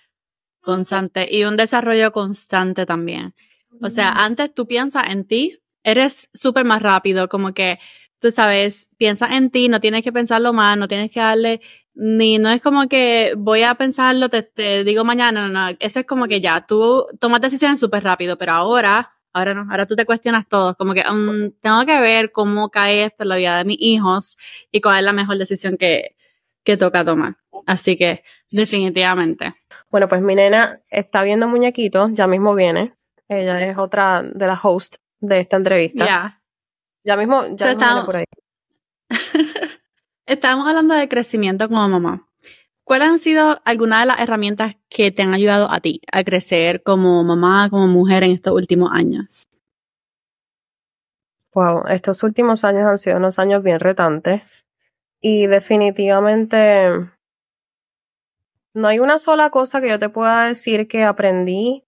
constante 0.65 1.29
y 1.31 1.45
un 1.45 1.57
desarrollo 1.57 2.13
constante 2.13 2.87
también. 2.87 3.35
O 3.83 3.91
sea, 3.91 4.11
antes 4.11 4.55
tú 4.55 4.67
piensas 4.67 5.05
en 5.09 5.25
ti, 5.25 5.59
eres 5.83 6.31
súper 6.33 6.65
más 6.65 6.83
rápido, 6.83 7.29
como 7.29 7.53
que 7.53 7.79
tú 8.19 8.31
sabes, 8.31 8.89
piensas 8.97 9.33
en 9.33 9.51
ti, 9.51 9.69
no 9.69 9.81
tienes 9.81 10.03
que 10.03 10.13
pensarlo 10.13 10.53
más, 10.53 10.79
no 10.79 10.89
tienes 10.89 11.11
que 11.11 11.21
darle, 11.21 11.61
ni 11.95 12.39
no 12.39 12.49
es 12.51 12.63
como 12.63 12.89
que 12.89 13.35
voy 13.37 13.63
a 13.63 13.75
pensarlo, 13.75 14.29
te, 14.29 14.43
te 14.43 14.85
digo 14.85 15.05
mañana, 15.05 15.49
no, 15.49 15.53
no, 15.53 15.77
eso 15.81 16.01
es 16.01 16.07
como 16.07 16.27
que 16.27 16.41
ya, 16.41 16.65
tú 16.67 17.07
tomas 17.21 17.41
decisiones 17.41 17.81
súper 17.81 18.03
rápido, 18.05 18.39
pero 18.39 18.53
ahora 18.53 19.15
Ahora 19.37 19.53
no, 19.53 19.67
ahora 19.69 19.85
tú 19.85 19.97
te 19.97 20.07
cuestionas 20.07 20.49
todo, 20.49 20.77
como 20.77 20.95
que 20.95 21.03
um, 21.11 21.51
tengo 21.61 21.85
que 21.85 22.01
ver 22.01 22.31
cómo 22.31 22.71
cae 22.71 23.05
esto 23.07 23.25
en 23.25 23.31
la 23.31 23.37
vida 23.37 23.59
de 23.59 23.65
mis 23.65 23.79
hijos 23.81 24.39
y 24.71 24.81
cuál 24.81 24.99
es 24.99 25.03
la 25.03 25.13
mejor 25.13 25.39
decisión 25.39 25.77
que, 25.77 26.15
que 26.63 26.77
toca 26.77 27.05
tomar. 27.05 27.37
Así 27.67 27.97
que, 27.97 28.23
definitivamente. 28.53 29.55
Bueno, 29.95 30.09
pues 30.09 30.23
mi 30.23 30.35
nena 30.35 30.81
está 30.91 31.23
viendo 31.23 31.47
muñequitos, 31.47 32.11
ya 32.15 32.27
mismo 32.27 32.57
viene. 32.57 32.97
Ella 33.29 33.65
es 33.65 33.79
otra 33.79 34.25
de 34.25 34.45
las 34.49 34.59
hosts 34.65 34.99
de 35.21 35.39
esta 35.39 35.57
entrevista. 35.57 36.05
Ya. 36.05 36.43
Ya 37.05 37.17
mismo, 37.17 37.45
ya 37.55 37.77
viene 37.77 38.03
por 38.05 38.17
ahí. 38.17 38.25
Estamos 40.27 40.67
hablando 40.67 40.95
de 40.95 41.09
crecimiento 41.09 41.69
como 41.69 41.89
mamá. 41.89 42.29
¿Cuáles 42.83 43.07
han 43.07 43.19
sido 43.21 43.63
algunas 43.65 44.01
de 44.01 44.07
las 44.07 44.19
herramientas 44.19 44.75
que 44.89 45.13
te 45.13 45.23
han 45.23 45.33
ayudado 45.33 45.71
a 45.71 45.79
ti 45.79 46.01
a 46.11 46.25
crecer 46.25 46.83
como 46.83 47.23
mamá, 47.23 47.71
como 47.71 47.87
mujer 47.87 48.25
en 48.25 48.33
estos 48.33 48.53
últimos 48.53 48.91
años? 48.93 49.49
Wow, 51.55 51.85
estos 51.87 52.21
últimos 52.25 52.65
años 52.65 52.83
han 52.83 52.99
sido 52.99 53.19
unos 53.19 53.39
años 53.39 53.63
bien 53.63 53.79
retantes 53.79 54.43
y 55.21 55.47
definitivamente 55.47 57.14
no 58.75 58.89
hay 58.89 58.99
una 58.99 59.19
sola 59.19 59.51
cosa 59.51 59.81
que 59.81 59.89
yo 59.89 59.99
te 59.99 60.09
pueda 60.09 60.47
decir 60.47 60.89
que 60.89 61.05
aprendí. 61.05 61.85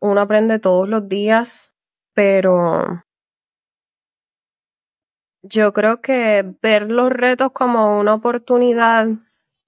Uno 0.00 0.20
aprende 0.20 0.58
todos 0.58 0.88
los 0.88 1.08
días, 1.08 1.74
pero 2.14 3.04
yo 5.42 5.72
creo 5.72 6.00
que 6.00 6.44
ver 6.62 6.90
los 6.90 7.10
retos 7.10 7.52
como 7.52 7.98
una 7.98 8.14
oportunidad 8.14 9.08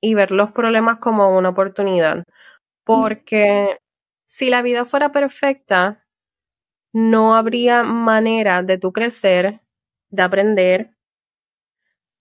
y 0.01 0.15
ver 0.15 0.31
los 0.31 0.53
problemas 0.53 0.99
como 0.99 1.37
una 1.37 1.51
oportunidad. 1.51 2.25
Porque 2.85 3.79
si 4.27 4.51
la 4.51 4.63
vida 4.63 4.85
fuera 4.85 5.13
perfecta, 5.13 6.07
no 6.93 7.35
habría 7.37 7.83
manera 7.83 8.63
de 8.63 8.79
tú 8.79 8.93
crecer, 8.93 9.61
de 10.11 10.23
aprender, 10.23 10.95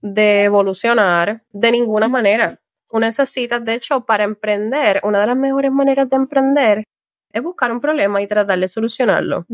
de 0.01 0.43
evolucionar 0.43 1.43
de 1.51 1.71
ninguna 1.71 2.07
manera. 2.07 2.59
Necesitas, 2.99 3.63
de 3.63 3.75
hecho, 3.75 4.05
para 4.05 4.23
emprender, 4.23 4.99
una 5.03 5.21
de 5.21 5.27
las 5.27 5.37
mejores 5.37 5.71
maneras 5.71 6.09
de 6.09 6.15
emprender 6.15 6.83
es 7.31 7.43
buscar 7.43 7.71
un 7.71 7.81
problema 7.81 8.21
y 8.21 8.27
tratar 8.27 8.59
de 8.59 8.67
solucionarlo. 8.67 9.45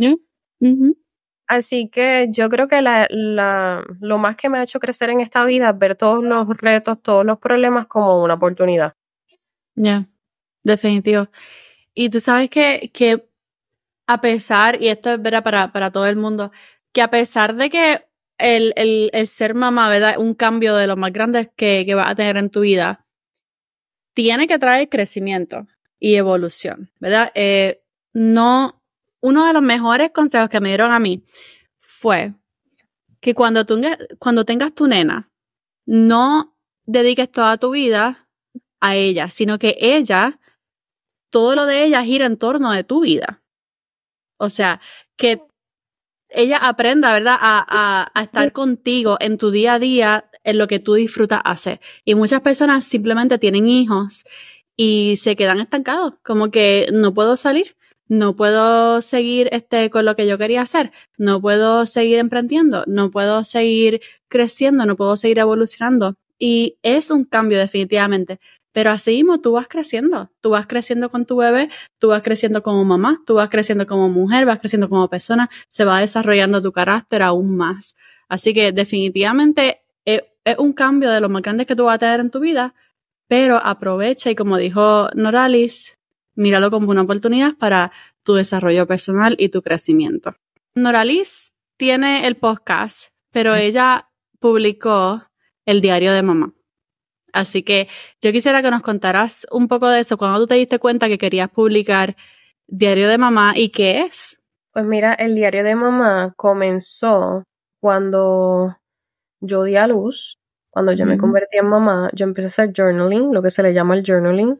Así 1.47 1.89
que 1.89 2.27
yo 2.29 2.50
creo 2.50 2.67
que 2.67 2.81
la, 2.81 3.07
la, 3.09 3.83
lo 4.00 4.17
más 4.17 4.35
que 4.38 4.50
me 4.50 4.59
ha 4.59 4.63
hecho 4.63 4.79
crecer 4.79 5.09
en 5.09 5.19
esta 5.19 5.43
vida 5.45 5.69
es 5.69 5.77
ver 5.77 5.95
todos 5.95 6.23
los 6.23 6.47
retos, 6.57 7.01
todos 7.01 7.25
los 7.25 7.38
problemas 7.39 7.88
como 7.88 8.23
una 8.23 8.35
oportunidad. 8.35 8.93
Ya, 9.75 10.07
definitivo. 10.63 11.27
Y 11.93 12.09
tú 12.09 12.19
sabes 12.19 12.50
que, 12.50 12.91
que 12.93 13.27
a 14.07 14.21
pesar, 14.21 14.81
y 14.81 14.88
esto 14.88 15.12
es 15.12 15.21
verdad 15.21 15.43
para, 15.43 15.71
para 15.71 15.91
todo 15.91 16.05
el 16.05 16.15
mundo, 16.15 16.51
que 16.91 17.01
a 17.01 17.09
pesar 17.09 17.55
de 17.55 17.69
que 17.69 18.05
el, 18.38 18.73
el, 18.75 19.09
el 19.13 19.27
ser 19.27 19.53
mamá, 19.53 19.89
¿verdad? 19.89 20.17
Un 20.17 20.33
cambio 20.33 20.75
de 20.75 20.88
los 20.88 20.97
más 20.97 21.12
grandes 21.12 21.50
que, 21.55 21.85
que 21.85 21.95
vas 21.95 22.09
a 22.09 22.15
tener 22.15 22.38
en 22.38 22.50
tu 22.50 22.62
vida, 22.62 23.02
tiene 24.13 24.48
que 24.48 24.60
traer 24.60 24.89
crecimiento 24.89 25.67
y 26.00 26.15
evolución, 26.15 26.91
¿verdad? 27.00 27.32
Eh, 27.36 27.84
no, 28.13 28.82
uno 29.22 29.46
de 29.48 29.53
los 29.53 29.62
mejores 29.62 30.12
consejos 30.12 30.50
que 30.50 30.60
me 30.60 30.70
dieron 30.70 30.91
a 30.91 31.00
mí 31.00 31.24
fue 31.79 32.34
que 33.20 33.34
cuando, 33.34 33.65
tú, 33.65 33.82
cuando 34.20 34.46
tengas 34.46 34.74
tu 34.74 34.88
nena, 34.88 35.32
no 35.86 36.58
dediques 36.86 37.32
toda 37.32 37.58
tu 37.58 37.72
vida 37.72 38.27
a 38.82 38.96
ella, 38.96 39.29
sino 39.29 39.58
que 39.58 39.77
ella, 39.79 40.39
todo 41.29 41.55
lo 41.55 41.65
de 41.65 41.86
ella 41.86 42.03
gira 42.03 42.25
en 42.25 42.38
torno 42.38 42.72
de 42.72 42.84
tu 42.84 43.01
vida. 43.01 43.41
O 44.38 44.50
sea, 44.50 44.82
que 45.15 45.41
ella 46.27 46.58
aprenda, 46.58 47.13
¿verdad?, 47.13 47.38
a, 47.39 48.12
a, 48.13 48.22
estar 48.22 48.51
contigo 48.51 49.17
en 49.20 49.38
tu 49.38 49.51
día 49.51 49.75
a 49.75 49.79
día, 49.79 50.29
en 50.43 50.57
lo 50.57 50.67
que 50.67 50.79
tú 50.79 50.95
disfrutas 50.95 51.41
hacer. 51.45 51.79
Y 52.05 52.15
muchas 52.15 52.41
personas 52.41 52.85
simplemente 52.85 53.38
tienen 53.38 53.67
hijos 53.67 54.23
y 54.75 55.17
se 55.17 55.35
quedan 55.35 55.59
estancados, 55.59 56.13
como 56.23 56.51
que 56.51 56.88
no 56.91 57.13
puedo 57.13 57.38
salir 57.38 57.75
no 58.13 58.35
puedo 58.35 59.01
seguir 59.01 59.50
este, 59.51 59.89
con 59.89 60.05
lo 60.05 60.15
que 60.15 60.27
yo 60.27 60.38
quería 60.38 60.62
hacer, 60.62 60.91
no 61.17 61.41
puedo 61.41 61.85
seguir 61.85 62.19
emprendiendo, 62.19 62.83
no 62.88 63.12
puedo 63.12 63.43
seguir 63.43 64.01
creciendo, 64.27 64.85
no 64.85 64.95
puedo 64.95 65.17
seguir 65.17 65.39
evolucionando. 65.39 66.15
Y 66.38 66.77
es 66.83 67.12
un 67.12 67.23
cambio 67.23 67.57
definitivamente. 67.59 68.39
Pero 68.71 68.91
así 68.91 69.12
mismo 69.12 69.39
tú 69.39 69.53
vas 69.53 69.67
creciendo, 69.67 70.31
tú 70.41 70.50
vas 70.51 70.65
creciendo 70.67 71.12
con 71.12 71.25
tu 71.25 71.38
bebé, 71.38 71.69
tú 72.00 72.07
vas 72.09 72.23
creciendo 72.23 72.63
como 72.63 72.83
mamá, 72.85 73.21
tú 73.25 73.35
vas 73.35 73.50
creciendo 73.50 73.85
como 73.85 74.09
mujer, 74.09 74.45
vas 74.45 74.59
creciendo 74.59 74.89
como 74.89 75.09
persona, 75.09 75.50
se 75.69 75.85
va 75.85 76.00
desarrollando 76.00 76.62
tu 76.62 76.71
carácter 76.71 77.21
aún 77.21 77.55
más. 77.55 77.95
Así 78.29 78.53
que 78.53 78.71
definitivamente 78.71 79.82
es, 80.05 80.24
es 80.45 80.57
un 80.57 80.74
cambio 80.74 81.10
de 81.10 81.22
lo 81.22 81.29
más 81.29 81.41
grande 81.41 81.65
que 81.65 81.75
tú 81.75 81.86
vas 81.86 81.95
a 81.95 82.00
tener 82.00 82.19
en 82.19 82.29
tu 82.29 82.39
vida, 82.39 82.74
pero 83.27 83.57
aprovecha 83.57 84.29
y 84.29 84.36
como 84.36 84.57
dijo 84.57 85.10
Noralis, 85.15 85.98
míralo 86.36 86.72
como 86.72 86.91
una 86.91 87.01
oportunidad 87.01 87.55
para 87.55 87.91
tu 88.24 88.33
desarrollo 88.36 88.88
personal 88.88 89.36
y 89.39 89.50
tu 89.50 89.62
crecimiento. 89.62 90.36
Noralis 90.75 91.53
tiene 91.77 92.27
el 92.27 92.36
podcast, 92.38 93.10
pero 93.31 93.55
ella 93.55 94.10
publicó 94.39 95.24
el 95.65 95.81
diario 95.81 96.13
de 96.13 96.24
mamá. 96.24 96.53
Así 97.31 97.63
que 97.63 97.88
yo 98.22 98.31
quisiera 98.31 98.62
que 98.62 98.69
nos 98.69 98.81
contaras 98.81 99.48
un 99.51 99.67
poco 99.67 99.89
de 99.89 100.01
eso, 100.01 100.17
cuando 100.17 100.39
tú 100.39 100.48
te 100.48 100.55
diste 100.55 100.79
cuenta 100.79 101.07
que 101.07 101.17
querías 101.17 101.50
publicar 101.50 102.15
diario 102.67 103.10
de 103.10 103.17
mamá 103.17 103.53
y 103.55 103.69
qué 103.69 104.01
es. 104.01 104.39
Pues 104.72 104.86
mira, 104.86 105.13
el 105.13 105.36
diario 105.36 105.63
de 105.63 105.75
mamá 105.75 106.33
comenzó 106.38 107.43
cuando 107.79 108.77
yo 109.43 109.63
di 109.63 109.75
a 109.75 109.88
luz, 109.88 110.39
cuando 110.71 110.93
yo 110.93 111.05
me 111.05 111.19
convertí 111.19 111.57
en 111.57 111.67
mamá, 111.67 112.09
yo 112.13 112.25
empecé 112.25 112.47
a 112.47 112.47
hacer 112.47 112.73
journaling, 112.75 113.31
lo 113.31 113.43
que 113.43 113.51
se 113.51 113.62
le 113.62 113.73
llama 113.73 113.93
el 113.95 114.03
journaling 114.03 114.59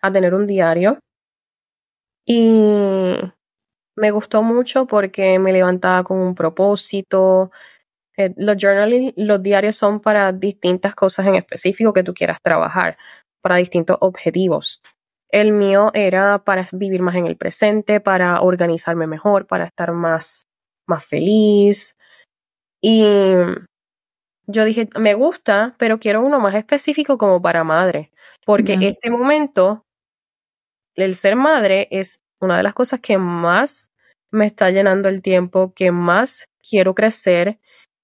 a 0.00 0.10
tener 0.10 0.34
un 0.34 0.46
diario. 0.46 0.98
Y 2.24 3.18
me 3.96 4.10
gustó 4.10 4.42
mucho 4.42 4.86
porque 4.86 5.38
me 5.38 5.52
levantaba 5.52 6.04
con 6.04 6.18
un 6.18 6.34
propósito. 6.34 7.50
Eh, 8.16 8.32
los 8.38 8.56
journaling, 8.58 9.12
los 9.16 9.42
diarios 9.42 9.76
son 9.76 10.00
para 10.00 10.32
distintas 10.32 10.94
cosas 10.94 11.26
en 11.26 11.34
específico 11.34 11.92
que 11.92 12.02
tú 12.02 12.14
quieras 12.14 12.38
trabajar, 12.42 12.96
para 13.42 13.56
distintos 13.56 13.98
objetivos. 14.00 14.80
El 15.28 15.52
mío 15.52 15.90
era 15.92 16.44
para 16.44 16.64
vivir 16.72 17.02
más 17.02 17.16
en 17.16 17.26
el 17.26 17.36
presente, 17.36 18.00
para 18.00 18.40
organizarme 18.40 19.06
mejor, 19.06 19.46
para 19.46 19.66
estar 19.66 19.92
más, 19.92 20.44
más 20.86 21.04
feliz. 21.04 21.96
Y 22.82 23.24
yo 24.52 24.64
dije, 24.64 24.88
me 24.98 25.14
gusta, 25.14 25.74
pero 25.78 25.98
quiero 25.98 26.24
uno 26.24 26.38
más 26.38 26.54
específico 26.54 27.18
como 27.18 27.40
para 27.40 27.64
madre, 27.64 28.10
porque 28.44 28.76
este 28.80 29.10
momento 29.10 29.84
el 30.94 31.14
ser 31.14 31.36
madre 31.36 31.88
es 31.90 32.24
una 32.40 32.56
de 32.56 32.62
las 32.62 32.74
cosas 32.74 33.00
que 33.00 33.18
más 33.18 33.92
me 34.30 34.46
está 34.46 34.70
llenando 34.70 35.08
el 35.08 35.22
tiempo, 35.22 35.72
que 35.74 35.90
más 35.90 36.48
quiero 36.68 36.94
crecer 36.94 37.58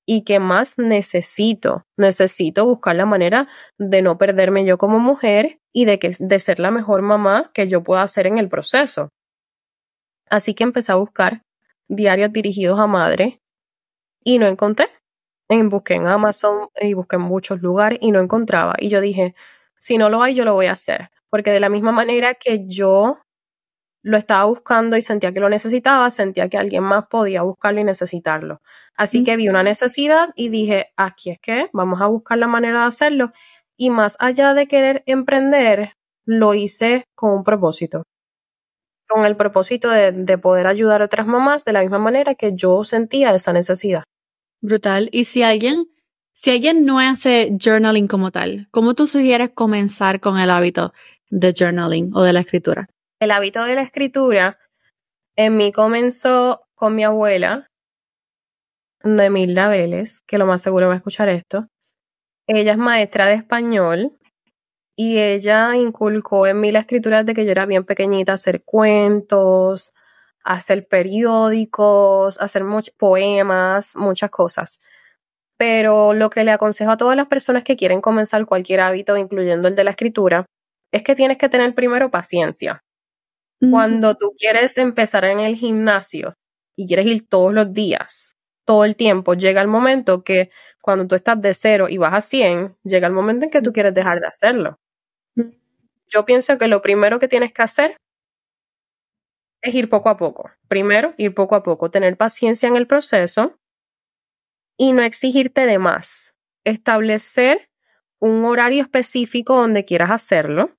y 0.07 0.25
que 0.25 0.41
más 0.41 0.79
necesito. 0.79 1.85
Necesito 1.97 2.65
buscar 2.65 2.97
la 2.97 3.07
manera 3.07 3.49
de 3.79 4.03
no 4.03 4.17
perderme 4.17 4.65
yo 4.65 4.79
como 4.79 4.99
mujer 4.99 5.61
y 5.73 5.85
de, 5.85 5.99
que, 5.99 6.13
de 6.19 6.39
ser 6.39 6.61
la 6.61 6.71
mejor 6.71 7.03
mamá 7.03 7.51
que 7.53 7.69
yo 7.69 7.83
pueda 7.83 8.07
ser 8.07 8.27
en 8.27 8.39
el 8.39 8.49
proceso. 8.49 9.11
Así 10.31 10.55
que 10.55 10.65
empecé 10.65 10.93
a 10.93 10.97
buscar 10.97 11.43
diarios 11.89 12.33
dirigidos 12.33 12.79
a 12.79 12.87
madre 12.87 13.41
y 14.25 14.39
no 14.39 14.47
encontré. 14.47 14.89
En, 15.49 15.69
busqué 15.69 15.95
en 15.95 16.07
Amazon 16.07 16.69
y 16.81 16.95
busqué 16.95 17.17
en 17.17 17.23
muchos 17.23 17.63
lugares 17.63 17.99
y 18.03 18.11
no 18.11 18.21
encontraba. 18.21 18.75
Y 18.79 18.89
yo 18.89 19.01
dije, 19.01 19.35
si 19.79 19.99
no 19.99 20.11
lo 20.11 20.23
hay, 20.23 20.35
yo 20.35 20.45
lo 20.45 20.55
voy 20.55 20.67
a 20.67 20.73
hacer 20.73 21.11
porque 21.31 21.51
de 21.51 21.61
la 21.61 21.69
misma 21.69 21.93
manera 21.93 22.35
que 22.35 22.67
yo 22.67 23.19
lo 24.03 24.17
estaba 24.17 24.45
buscando 24.45 24.97
y 24.97 25.03
sentía 25.03 25.33
que 25.33 25.41
lo 25.41 25.49
necesitaba, 25.49 26.11
sentía 26.11 26.49
que 26.49 26.57
alguien 26.57 26.83
más 26.85 27.07
podía 27.07 27.43
buscarlo 27.43 27.81
y 27.81 27.85
necesitarlo. 27.85 28.61
Así 28.97 29.25
que 29.25 29.37
vi 29.37 29.49
una 29.49 29.63
necesidad 29.63 30.31
y 30.35 30.49
dije, 30.49 30.93
aquí 30.97 31.31
es 31.31 31.39
que 31.41 31.69
vamos 31.73 32.01
a 32.01 32.07
buscar 32.07 32.39
la 32.39 32.47
manera 32.47 32.81
de 32.81 32.87
hacerlo. 32.87 33.33
Y 33.77 33.91
más 33.91 34.17
allá 34.21 34.55
de 34.55 34.67
querer 34.67 35.03
emprender, 35.07 35.93
lo 36.25 36.55
hice 36.55 37.05
con 37.15 37.33
un 37.33 37.45
propósito. 37.45 38.05
Con 39.09 39.25
el 39.25 39.37
propósito 39.37 39.91
de, 39.91 40.13
de 40.13 40.39
poder 40.39 40.67
ayudar 40.67 41.03
a 41.03 41.07
otras 41.07 41.27
mamás 41.27 41.65
de 41.65 41.73
la 41.73 41.81
misma 41.81 41.99
manera 41.99 42.35
que 42.35 42.53
yo 42.55 42.85
sentía 42.85 43.35
esa 43.35 43.53
necesidad. 43.53 44.05
Brutal. 44.61 45.09
Y 45.13 45.25
si 45.25 45.43
alguien, 45.43 45.87
si 46.33 46.51
alguien 46.51 46.85
no 46.85 46.99
hace 46.99 47.57
journaling 47.59 48.09
como 48.09 48.31
tal, 48.31 48.69
¿cómo 48.71 48.95
tú 48.95 49.07
sugieres 49.07 49.51
comenzar 49.51 50.21
con 50.21 50.39
el 50.39 50.51
hábito 50.51 50.93
de 51.31 51.55
journaling 51.57 52.11
o 52.15 52.23
de 52.23 52.33
la 52.33 52.41
escritura? 52.41 52.89
El 53.21 53.31
hábito 53.31 53.65
de 53.65 53.75
la 53.75 53.83
escritura 53.83 54.59
en 55.37 55.57
mí 55.57 55.73
comenzó 55.73 56.63
con 56.75 56.95
mi 56.95 57.05
abuela, 57.05 57.71
Nemilda 59.05 59.69
Vélez, 59.69 60.21
que 60.27 60.39
lo 60.39 60.47
más 60.47 60.63
seguro 60.63 60.89
va 60.89 60.95
a 60.95 60.97
escuchar 60.97 61.29
esto. 61.29 61.69
Ella 62.47 62.73
es 62.73 62.79
maestra 62.79 63.27
de 63.27 63.35
español 63.35 64.19
y 64.97 65.19
ella 65.19 65.77
inculcó 65.77 66.47
en 66.47 66.61
mí 66.61 66.73
la 66.73 66.81
escritura 66.81 67.23
desde 67.23 67.35
que 67.35 67.45
yo 67.45 67.53
era 67.53 67.67
bien 67.67 67.85
pequeñita, 67.85 68.33
hacer 68.33 68.65
cuentos, 68.65 69.93
hacer 70.49 70.89
periódicos, 70.89 72.41
hacer 72.41 72.65
muchos 72.65 72.95
poemas, 72.95 73.95
muchas 73.97 74.31
cosas. 74.31 74.81
Pero 75.59 76.15
lo 76.15 76.31
que 76.31 76.45
le 76.45 76.53
aconsejo 76.53 76.91
a 76.91 76.97
todas 76.97 77.17
las 77.17 77.27
personas 77.27 77.65
que 77.65 77.77
quieren 77.77 78.01
comenzar 78.01 78.47
cualquier 78.47 78.81
hábito, 78.81 79.17
incluyendo 79.17 79.69
el 79.69 79.75
de 79.75 79.85
la 79.85 79.91
escritura, 79.91 80.47
es 80.93 81.03
que 81.03 81.15
tienes 81.15 81.37
que 81.37 81.49
tener 81.49 81.75
primero 81.75 82.11
paciencia. 82.11 82.81
Cuando 83.71 84.15
tú 84.15 84.33
quieres 84.39 84.79
empezar 84.79 85.25
en 85.25 85.41
el 85.41 85.57
gimnasio 85.57 86.35
y 86.77 86.87
quieres 86.87 87.07
ir 87.07 87.29
todos 87.29 87.53
los 87.53 87.73
días, 87.73 88.37
todo 88.65 88.85
el 88.85 88.95
tiempo, 88.95 89.35
llega 89.35 89.61
el 89.61 89.69
momento 89.69 90.23
que 90.23 90.51
cuando 90.81 91.09
tú 91.09 91.17
estás 91.17 91.41
de 91.43 91.53
cero 91.53 91.89
y 91.89 91.99
vas 91.99 92.15
a 92.15 92.21
100, 92.21 92.77
llega 92.85 93.09
el 93.09 93.13
momento 93.13 93.45
en 93.45 93.51
que 93.51 93.61
tú 93.61 93.73
quieres 93.73 93.93
dejar 93.95 94.21
de 94.21 94.29
hacerlo. 94.29 94.79
Yo 96.07 96.25
pienso 96.25 96.57
que 96.57 96.69
lo 96.69 96.81
primero 96.81 97.19
que 97.19 97.29
tienes 97.29 97.53
que 97.53 97.63
hacer 97.63 97.97
es 99.63 99.75
ir 99.75 99.89
poco 99.89 100.09
a 100.09 100.17
poco. 100.17 100.51
Primero, 100.69 101.15
ir 101.17 101.35
poco 101.35 101.55
a 101.55 101.63
poco, 101.63 101.91
tener 101.91 102.17
paciencia 102.17 102.69
en 102.69 102.77
el 102.77 102.87
proceso 102.87 103.59
y 104.77 104.93
no 104.93 105.03
exigirte 105.03 105.67
de 105.67 105.79
más. 105.79 106.37
Establecer 106.65 107.71
un 108.21 108.45
horario 108.45 108.83
específico 108.83 109.57
donde 109.57 109.85
quieras 109.85 110.11
hacerlo. 110.11 110.71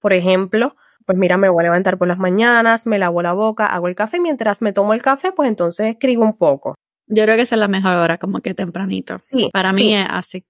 Por 0.00 0.12
ejemplo, 0.12 0.76
pues 1.06 1.18
mira, 1.18 1.36
me 1.36 1.48
voy 1.48 1.62
a 1.62 1.64
levantar 1.64 1.98
por 1.98 2.08
las 2.08 2.18
mañanas, 2.18 2.86
me 2.86 2.98
lavo 2.98 3.22
la 3.22 3.32
boca, 3.32 3.66
hago 3.66 3.88
el 3.88 3.94
café, 3.94 4.20
mientras 4.20 4.62
me 4.62 4.72
tomo 4.72 4.94
el 4.94 5.02
café, 5.02 5.32
pues 5.32 5.48
entonces 5.48 5.86
escribo 5.86 6.24
un 6.24 6.36
poco. 6.36 6.74
Yo 7.06 7.24
creo 7.24 7.36
que 7.36 7.42
esa 7.42 7.54
es 7.56 7.58
la 7.58 7.68
mejor 7.68 7.96
hora, 7.96 8.18
como 8.18 8.40
que 8.40 8.54
tempranito. 8.54 9.18
Sí. 9.20 9.50
Para 9.52 9.72
mí 9.72 9.94
es 9.94 10.06
así. 10.08 10.44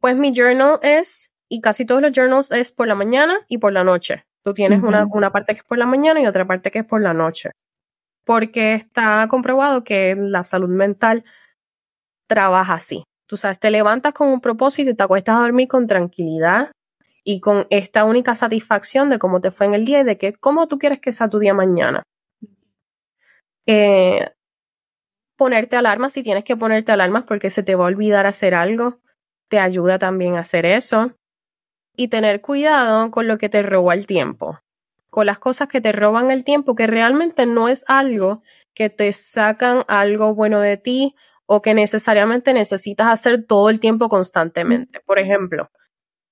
Pues 0.00 0.16
mi 0.16 0.32
journal 0.34 0.78
es, 0.82 1.30
y 1.48 1.60
casi 1.60 1.84
todos 1.84 2.00
los 2.00 2.12
journals 2.12 2.50
es 2.52 2.72
por 2.72 2.88
la 2.88 2.94
mañana 2.94 3.40
y 3.48 3.58
por 3.58 3.72
la 3.72 3.84
noche. 3.84 4.24
Tú 4.44 4.54
tienes 4.54 4.82
una, 4.82 5.06
una 5.06 5.30
parte 5.30 5.54
que 5.54 5.58
es 5.60 5.64
por 5.64 5.78
la 5.78 5.86
mañana 5.86 6.20
y 6.20 6.26
otra 6.26 6.46
parte 6.46 6.70
que 6.70 6.80
es 6.80 6.84
por 6.84 7.00
la 7.00 7.12
noche. 7.12 7.50
Porque 8.24 8.74
está 8.74 9.26
comprobado 9.28 9.84
que 9.84 10.16
la 10.16 10.44
salud 10.44 10.68
mental 10.68 11.24
trabaja 12.26 12.74
así. 12.74 13.04
Tú 13.26 13.36
sabes, 13.36 13.60
te 13.60 13.70
levantas 13.70 14.12
con 14.12 14.28
un 14.28 14.40
propósito 14.40 14.90
y 14.90 14.94
te 14.94 15.02
acuestas 15.02 15.36
a 15.36 15.40
dormir 15.42 15.68
con 15.68 15.86
tranquilidad 15.86 16.70
y 17.24 17.40
con 17.40 17.66
esta 17.70 18.04
única 18.04 18.34
satisfacción 18.34 19.10
de 19.10 19.18
cómo 19.18 19.40
te 19.40 19.50
fue 19.50 19.66
en 19.66 19.74
el 19.74 19.84
día 19.84 20.00
y 20.00 20.04
de 20.04 20.18
que 20.18 20.32
cómo 20.32 20.68
tú 20.68 20.78
quieres 20.78 21.00
que 21.00 21.12
sea 21.12 21.28
tu 21.28 21.38
día 21.38 21.54
mañana. 21.54 22.02
Eh, 23.66 24.30
ponerte 25.36 25.76
alarmas 25.76 26.12
si 26.12 26.22
tienes 26.22 26.44
que 26.44 26.56
ponerte 26.56 26.92
alarmas 26.92 27.24
porque 27.24 27.50
se 27.50 27.62
te 27.62 27.74
va 27.74 27.84
a 27.84 27.88
olvidar 27.88 28.26
hacer 28.26 28.54
algo, 28.54 29.00
te 29.48 29.58
ayuda 29.58 29.98
también 29.98 30.36
a 30.36 30.40
hacer 30.40 30.66
eso. 30.66 31.12
Y 31.96 32.08
tener 32.08 32.40
cuidado 32.40 33.10
con 33.10 33.28
lo 33.28 33.38
que 33.38 33.48
te 33.48 33.62
roba 33.62 33.94
el 33.94 34.06
tiempo, 34.06 34.58
con 35.10 35.26
las 35.26 35.38
cosas 35.38 35.68
que 35.68 35.80
te 35.80 35.92
roban 35.92 36.30
el 36.30 36.44
tiempo, 36.44 36.74
que 36.74 36.86
realmente 36.86 37.46
no 37.46 37.68
es 37.68 37.84
algo 37.88 38.42
que 38.74 38.90
te 38.90 39.12
sacan 39.12 39.84
algo 39.88 40.34
bueno 40.34 40.60
de 40.60 40.76
ti 40.76 41.14
o 41.46 41.62
que 41.62 41.74
necesariamente 41.74 42.54
necesitas 42.54 43.08
hacer 43.08 43.44
todo 43.44 43.70
el 43.70 43.80
tiempo 43.80 44.08
constantemente. 44.08 45.00
Por 45.00 45.18
ejemplo, 45.18 45.70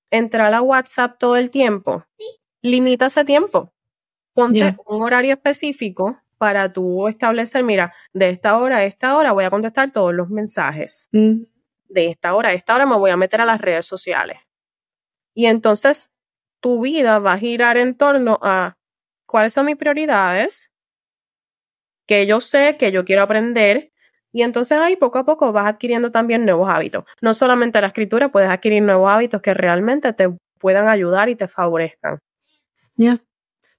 entrar 0.09 0.53
a 0.53 0.61
WhatsApp 0.61 1.17
todo 1.19 1.35
el 1.35 1.49
tiempo, 1.49 2.05
limita 2.61 3.07
ese 3.07 3.25
tiempo. 3.25 3.73
Ponte 4.33 4.77
un 4.85 5.03
horario 5.03 5.33
específico 5.33 6.17
para 6.37 6.71
tú 6.71 7.07
establecer, 7.09 7.63
mira, 7.63 7.93
de 8.13 8.29
esta 8.29 8.57
hora 8.57 8.77
a 8.77 8.85
esta 8.85 9.17
hora 9.17 9.33
voy 9.33 9.43
a 9.43 9.49
contestar 9.49 9.91
todos 9.91 10.13
los 10.13 10.29
mensajes. 10.29 11.09
Mm. 11.11 11.41
De 11.89 12.07
esta 12.07 12.33
hora 12.33 12.49
a 12.49 12.53
esta 12.53 12.75
hora 12.75 12.85
me 12.85 12.95
voy 12.95 13.11
a 13.11 13.17
meter 13.17 13.41
a 13.41 13.45
las 13.45 13.59
redes 13.59 13.85
sociales. 13.85 14.37
Y 15.33 15.45
entonces 15.45 16.11
tu 16.59 16.81
vida 16.81 17.19
va 17.19 17.33
a 17.33 17.37
girar 17.37 17.77
en 17.77 17.95
torno 17.95 18.39
a 18.41 18.77
cuáles 19.25 19.53
son 19.53 19.67
mis 19.67 19.77
prioridades, 19.77 20.71
que 22.05 22.25
yo 22.25 22.41
sé 22.41 22.77
que 22.77 22.91
yo 22.91 23.05
quiero 23.05 23.21
aprender, 23.21 23.91
y 24.31 24.41
entonces 24.43 24.77
ahí 24.77 24.95
poco 24.95 25.19
a 25.19 25.25
poco 25.25 25.51
vas 25.51 25.67
adquiriendo 25.67 26.11
también 26.11 26.45
nuevos 26.45 26.69
hábitos. 26.69 27.03
No 27.21 27.33
solamente 27.33 27.81
la 27.81 27.87
escritura, 27.87 28.31
puedes 28.31 28.49
adquirir 28.49 28.81
nuevos 28.81 29.09
hábitos 29.09 29.41
que 29.41 29.53
realmente 29.53 30.13
te 30.13 30.29
puedan 30.59 30.87
ayudar 30.87 31.29
y 31.29 31.35
te 31.35 31.47
favorezcan. 31.47 32.19
Ya. 32.95 33.23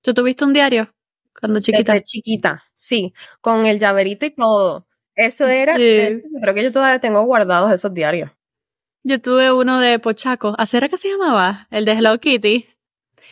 ¿Tú 0.03 0.15
tuviste 0.15 0.45
un 0.45 0.53
diario 0.53 0.93
cuando 1.39 1.61
chiquita? 1.61 1.93
Desde 1.93 2.05
chiquita, 2.05 2.65
sí, 2.75 3.13
con 3.41 3.67
el 3.67 3.79
llaverito 3.79 4.27
y 4.27 4.31
todo. 4.31 4.87
Eso 5.15 5.47
era, 5.47 5.75
creo 5.75 6.55
que 6.55 6.63
yo 6.63 6.73
todavía 6.73 6.99
tengo 7.01 7.23
guardados 7.25 7.73
esos 7.73 7.93
diarios. 7.93 8.31
Yo 9.03 9.21
tuve 9.21 9.53
uno 9.53 9.81
de 9.81 9.99
Pochaco. 9.99 10.55
¿Así 10.59 10.77
era 10.77 10.89
que 10.89 10.97
se 10.97 11.09
llamaba? 11.09 11.67
El 11.71 11.85
de 11.85 11.93
Hello 11.93 12.19
Kitty. 12.19 12.69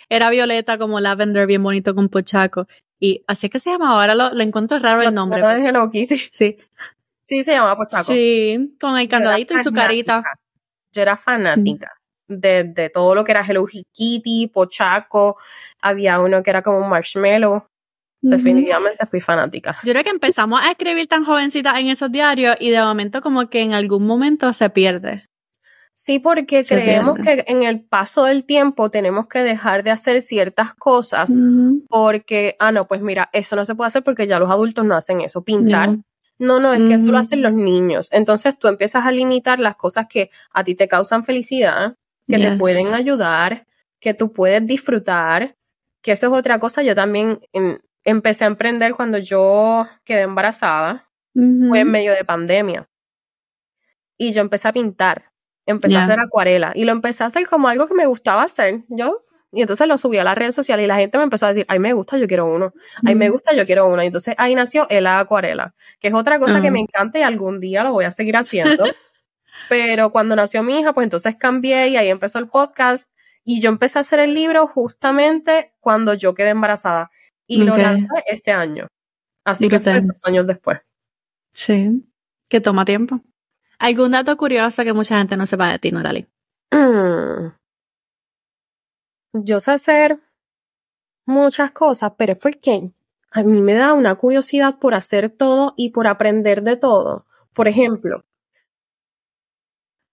Era 0.09 0.31
violeta 0.31 0.79
como 0.79 1.01
lavender, 1.01 1.47
bien 1.47 1.63
bonito 1.63 1.95
con 1.95 2.09
Pochaco. 2.09 2.67
Y 2.99 3.23
así 3.27 3.47
es 3.47 3.53
que 3.53 3.59
se 3.59 3.71
llamaba. 3.71 4.01
Ahora 4.01 4.15
lo, 4.15 4.41
encuentro 4.41 4.79
raro 4.79 5.03
el 5.03 5.15
nombre. 5.15 5.41
de 5.43 5.69
Hello 5.69 5.91
Kitty. 5.91 6.19
Sí. 6.31 6.57
Sí, 7.23 7.45
se 7.45 7.53
llamaba 7.53 7.77
Pochaco. 7.77 8.05
Sí, 8.05 8.77
con 8.81 8.99
el 8.99 9.09
candadito 9.09 9.55
y 9.55 9.63
su 9.63 9.73
carita. 9.73 10.23
Yo 10.93 11.03
era 11.03 11.17
fanática 11.17 11.99
de, 12.29 12.91
todo 12.93 13.15
lo 13.15 13.25
que 13.25 13.33
era 13.33 13.45
Hello 13.45 13.67
Kitty, 13.67 14.49
Pochaco. 14.49 15.37
Había 15.81 16.21
uno 16.21 16.43
que 16.43 16.51
era 16.51 16.63
como 16.63 16.79
un 16.79 16.89
marshmallow. 16.89 17.67
Definitivamente 18.21 19.07
fui 19.07 19.21
fanática. 19.21 19.77
Yo 19.85 19.93
creo 19.93 20.03
que 20.03 20.11
empezamos 20.11 20.61
a 20.61 20.71
escribir 20.71 21.07
tan 21.07 21.25
jovencita 21.25 21.79
en 21.79 21.87
esos 21.87 22.11
diarios 22.11 22.57
y 22.59 22.71
de 22.71 22.83
momento 22.83 23.23
como 23.23 23.49
que 23.49 23.63
en 23.63 23.75
algún 23.75 24.07
momento 24.07 24.53
se 24.53 24.71
pierde. 24.71 25.28
Sí, 26.01 26.21
porque 26.21 26.65
creemos 26.65 27.19
que 27.19 27.43
en 27.49 27.65
el 27.65 27.81
paso 27.81 28.23
del 28.23 28.45
tiempo 28.45 28.89
tenemos 28.89 29.27
que 29.27 29.41
dejar 29.41 29.83
de 29.83 29.91
hacer 29.91 30.23
ciertas 30.23 30.73
cosas 30.73 31.29
porque, 31.89 32.55
ah, 32.61 32.71
no, 32.71 32.87
pues 32.87 33.03
mira, 33.03 33.31
eso 33.33 33.57
no 33.57 33.65
se 33.65 33.75
puede 33.75 33.89
hacer 33.89 34.05
porque 34.05 34.29
ya 34.29 34.39
los 34.39 34.49
adultos 34.49 34.85
no 34.85 34.95
hacen 34.95 35.23
eso. 35.23 35.43
Pintar, 35.43 35.99
no, 36.39 36.61
no, 36.61 36.73
es 36.73 36.83
que 36.83 36.95
eso 36.95 37.11
lo 37.11 37.19
hacen 37.19 37.43
los 37.43 37.53
niños. 37.53 38.11
Entonces 38.13 38.57
tú 38.57 38.69
empiezas 38.69 39.07
a 39.07 39.11
limitar 39.11 39.59
las 39.59 39.75
cosas 39.75 40.07
que 40.09 40.31
a 40.53 40.63
ti 40.63 40.77
te 40.77 40.87
causan 40.87 41.25
felicidad, 41.25 41.97
que 42.29 42.39
te 42.39 42.57
pueden 42.57 42.95
ayudar, 42.95 43.67
que 43.99 44.15
tú 44.15 44.33
puedes 44.33 44.65
disfrutar, 44.65 45.57
que 46.01 46.13
eso 46.13 46.29
es 46.29 46.33
otra 46.33 46.61
cosa. 46.61 46.85
Yo 46.85 46.95
también 46.95 47.41
em, 47.53 47.79
empecé 48.05 48.45
a 48.45 48.47
emprender 48.47 48.95
cuando 48.95 49.19
yo 49.19 49.85
quedé 50.05 50.21
embarazada, 50.21 51.11
fue 51.35 51.81
en 51.81 51.91
medio 51.91 52.15
de 52.15 52.25
pandemia. 52.25 52.89
Y 54.17 54.31
yo 54.31 54.43
empecé 54.43 54.69
a 54.69 54.73
pintar, 54.73 55.28
empecé 55.71 55.97
a 55.97 56.05
hacer 56.05 56.21
acuarela 56.21 56.73
y 56.75 56.85
lo 56.85 56.93
empecé 56.93 57.25
a 57.25 57.27
hacer 57.27 57.47
como 57.47 57.69
algo 57.69 57.87
que 57.87 57.95
me 57.95 58.07
gustaba 58.07 58.43
hacer. 58.43 58.85
Yo 58.89 59.25
y 59.51 59.63
entonces 59.63 59.87
lo 59.87 59.97
subí 59.97 60.19
a 60.19 60.25
las 60.25 60.37
redes 60.37 60.55
sociales 60.55 60.85
y 60.85 60.89
la 60.89 60.97
gente 60.97 61.17
me 61.17 61.25
empezó 61.25 61.47
a 61.47 61.49
decir, 61.49 61.65
ay, 61.69 61.79
me 61.79 61.95
gusta, 61.95 62.19
yo 62.19 62.27
quiero 62.27 62.47
uno. 62.47 62.75
Ay, 63.07 63.15
me 63.15 63.31
gusta, 63.31 63.55
yo 63.55 63.65
quiero 63.65 63.89
uno. 63.89 64.03
Y 64.03 64.07
entonces 64.07 64.35
ahí 64.37 64.55
nació 64.55 64.87
el 64.91 65.07
acuarela, 65.07 65.75
que 66.01 66.09
es 66.09 66.15
otra 66.15 66.39
cosa 66.39 66.61
que 66.61 66.71
me 66.71 66.81
encanta 66.81 67.19
y 67.19 67.23
algún 67.23 67.59
día 67.59 67.83
lo 67.83 67.93
voy 67.93 68.05
a 68.05 68.11
seguir 68.11 68.37
haciendo. 68.37 68.85
Pero 69.69 70.13
cuando 70.13 70.37
nació 70.37 70.63
mi 70.63 70.79
hija, 70.79 70.93
pues 70.93 71.05
entonces 71.05 71.35
cambié 71.37 71.89
y 71.89 71.97
ahí 71.97 72.09
empezó 72.09 72.39
el 72.39 72.49
podcast. 72.49 73.11
Y 73.43 73.61
yo 73.63 73.71
empecé 73.71 73.99
a 73.99 74.03
hacer 74.03 74.21
el 74.21 74.35
libro 74.35 74.67
justamente 74.67 75.73
cuando 75.81 76.13
yo 76.13 76.35
quedé 76.35 76.51
embarazada. 76.51 77.11
Y 77.47 77.65
lo 77.65 77.75
lancé 77.77 78.07
este 78.27 78.51
año. 78.51 78.89
Así 79.45 79.69
que 79.69 79.81
fue 79.81 80.03
dos 80.03 80.23
años 80.27 80.47
después. 80.47 80.81
Sí, 81.55 82.05
que 82.49 82.61
toma 82.61 82.85
tiempo. 82.85 83.23
¿Algún 83.79 84.12
dato 84.12 84.37
curioso 84.37 84.85
que 84.85 84.93
mucha 84.93 85.19
gente 85.19 85.37
no 85.37 85.47
sepa 85.47 85.71
de 85.71 85.79
ti, 85.79 85.91
Natalie? 85.93 86.27
Mm 86.73 87.59
yo 89.33 89.61
sé 89.61 89.73
hacer 89.73 90.19
muchas 91.27 91.71
cosas, 91.73 92.12
pero 92.17 92.33
es 92.33 92.38
porque 92.38 92.91
a 93.31 93.43
mí 93.43 93.61
me 93.61 93.75
da 93.75 93.93
una 93.93 94.14
curiosidad 94.14 94.79
por 94.79 94.95
hacer 94.95 95.31
todo 95.31 95.75
y 95.77 95.91
por 95.91 96.07
aprender 96.07 96.62
de 96.62 96.77
todo. 96.77 97.27
Por 97.55 97.69
ejemplo, 97.69 98.25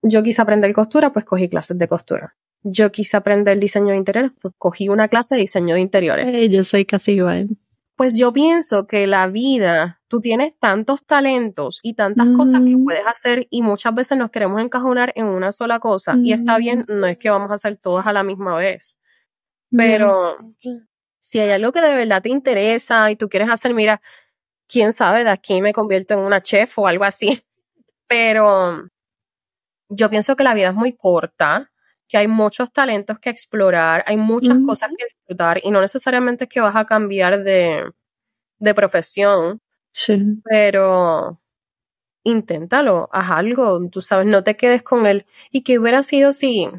yo 0.02 0.22
quise 0.24 0.42
aprender 0.42 0.74
costura, 0.74 1.14
pues 1.14 1.26
cogí 1.26 1.50
clases 1.50 1.78
de 1.78 1.88
costura. 1.88 2.36
Yo 2.64 2.92
quise 2.92 3.16
aprender 3.16 3.60
diseño 3.60 3.90
de 3.90 3.98
interiores, 3.98 4.32
pues 4.42 4.54
cogí 4.58 4.90
una 4.90 5.08
clase 5.08 5.36
de 5.36 5.42
diseño 5.42 5.76
de 5.76 5.82
interiores. 5.82 6.50
yo 6.50 6.64
soy 6.64 6.86
casi 6.86 7.14
igual. 7.14 7.50
Pues 7.96 8.18
yo 8.18 8.34
pienso 8.34 8.88
que 8.88 9.08
la 9.08 9.28
vida, 9.28 10.02
tú 10.10 10.20
tienes 10.20 10.54
tantos 10.60 11.06
talentos 11.06 11.80
y 11.82 11.94
tantas 11.94 12.28
cosas 12.36 12.62
que 12.66 12.78
puedes 12.78 13.08
hacer 13.08 13.48
y 13.50 13.62
muchas 13.62 13.96
veces 13.96 14.18
nos 14.18 14.32
queremos 14.32 14.62
encajonar 14.62 15.14
en 15.16 15.28
una 15.28 15.54
sola 15.54 15.80
cosa 15.80 16.18
y 16.22 16.34
está 16.34 16.58
bien, 16.58 16.86
no 16.90 17.08
es 17.08 17.18
que 17.18 17.30
vamos 17.30 17.52
a 17.52 17.54
hacer 17.54 17.78
todas 17.78 18.06
a 18.06 18.12
la 18.12 18.24
misma 18.24 18.58
vez, 18.58 18.98
pero 19.72 20.38
si 21.22 21.40
hay 21.40 21.52
algo 21.52 21.72
que 21.72 21.82
de 21.82 21.96
verdad 21.96 22.22
te 22.22 22.30
interesa 22.30 23.10
y 23.12 23.16
tú 23.16 23.30
quieres 23.30 23.50
hacer, 23.50 23.74
mira, 23.74 24.02
quién 24.68 24.92
sabe, 24.92 25.24
de 25.24 25.30
aquí 25.30 25.62
me 25.62 25.74
convierto 25.74 26.16
en 26.16 26.20
una 26.20 26.42
chef 26.42 26.78
o 26.78 26.88
algo 26.88 27.06
así, 27.06 27.42
pero 28.08 28.90
yo 29.90 30.10
pienso 30.10 30.36
que 30.36 30.44
la 30.44 30.54
vida 30.54 30.70
es 30.70 30.76
muy 30.76 30.94
corta 30.94 31.72
que 32.08 32.18
hay 32.18 32.28
muchos 32.28 32.72
talentos 32.72 33.20
que 33.20 33.30
explorar, 33.30 34.04
hay 34.08 34.18
muchas 34.18 34.58
cosas 34.66 34.92
que 34.98 35.06
disfrutar 35.06 35.60
y 35.64 35.72
no 35.72 35.82
necesariamente 35.82 36.44
es 36.44 36.50
que 36.50 36.62
vas 36.62 36.76
a 36.76 36.86
cambiar 36.86 37.44
de, 37.44 37.92
de 38.60 38.74
profesión, 38.74 39.62
sí. 39.92 40.42
pero 40.44 41.42
inténtalo, 42.24 43.10
haz 43.12 43.32
algo, 43.32 43.90
tú 43.90 44.02
sabes, 44.02 44.28
no 44.28 44.44
te 44.44 44.56
quedes 44.56 44.84
con 44.84 45.06
él. 45.06 45.26
¿Y 45.52 45.62
qué 45.64 45.80
hubiera 45.80 46.04
sido 46.04 46.32
si, 46.32 46.70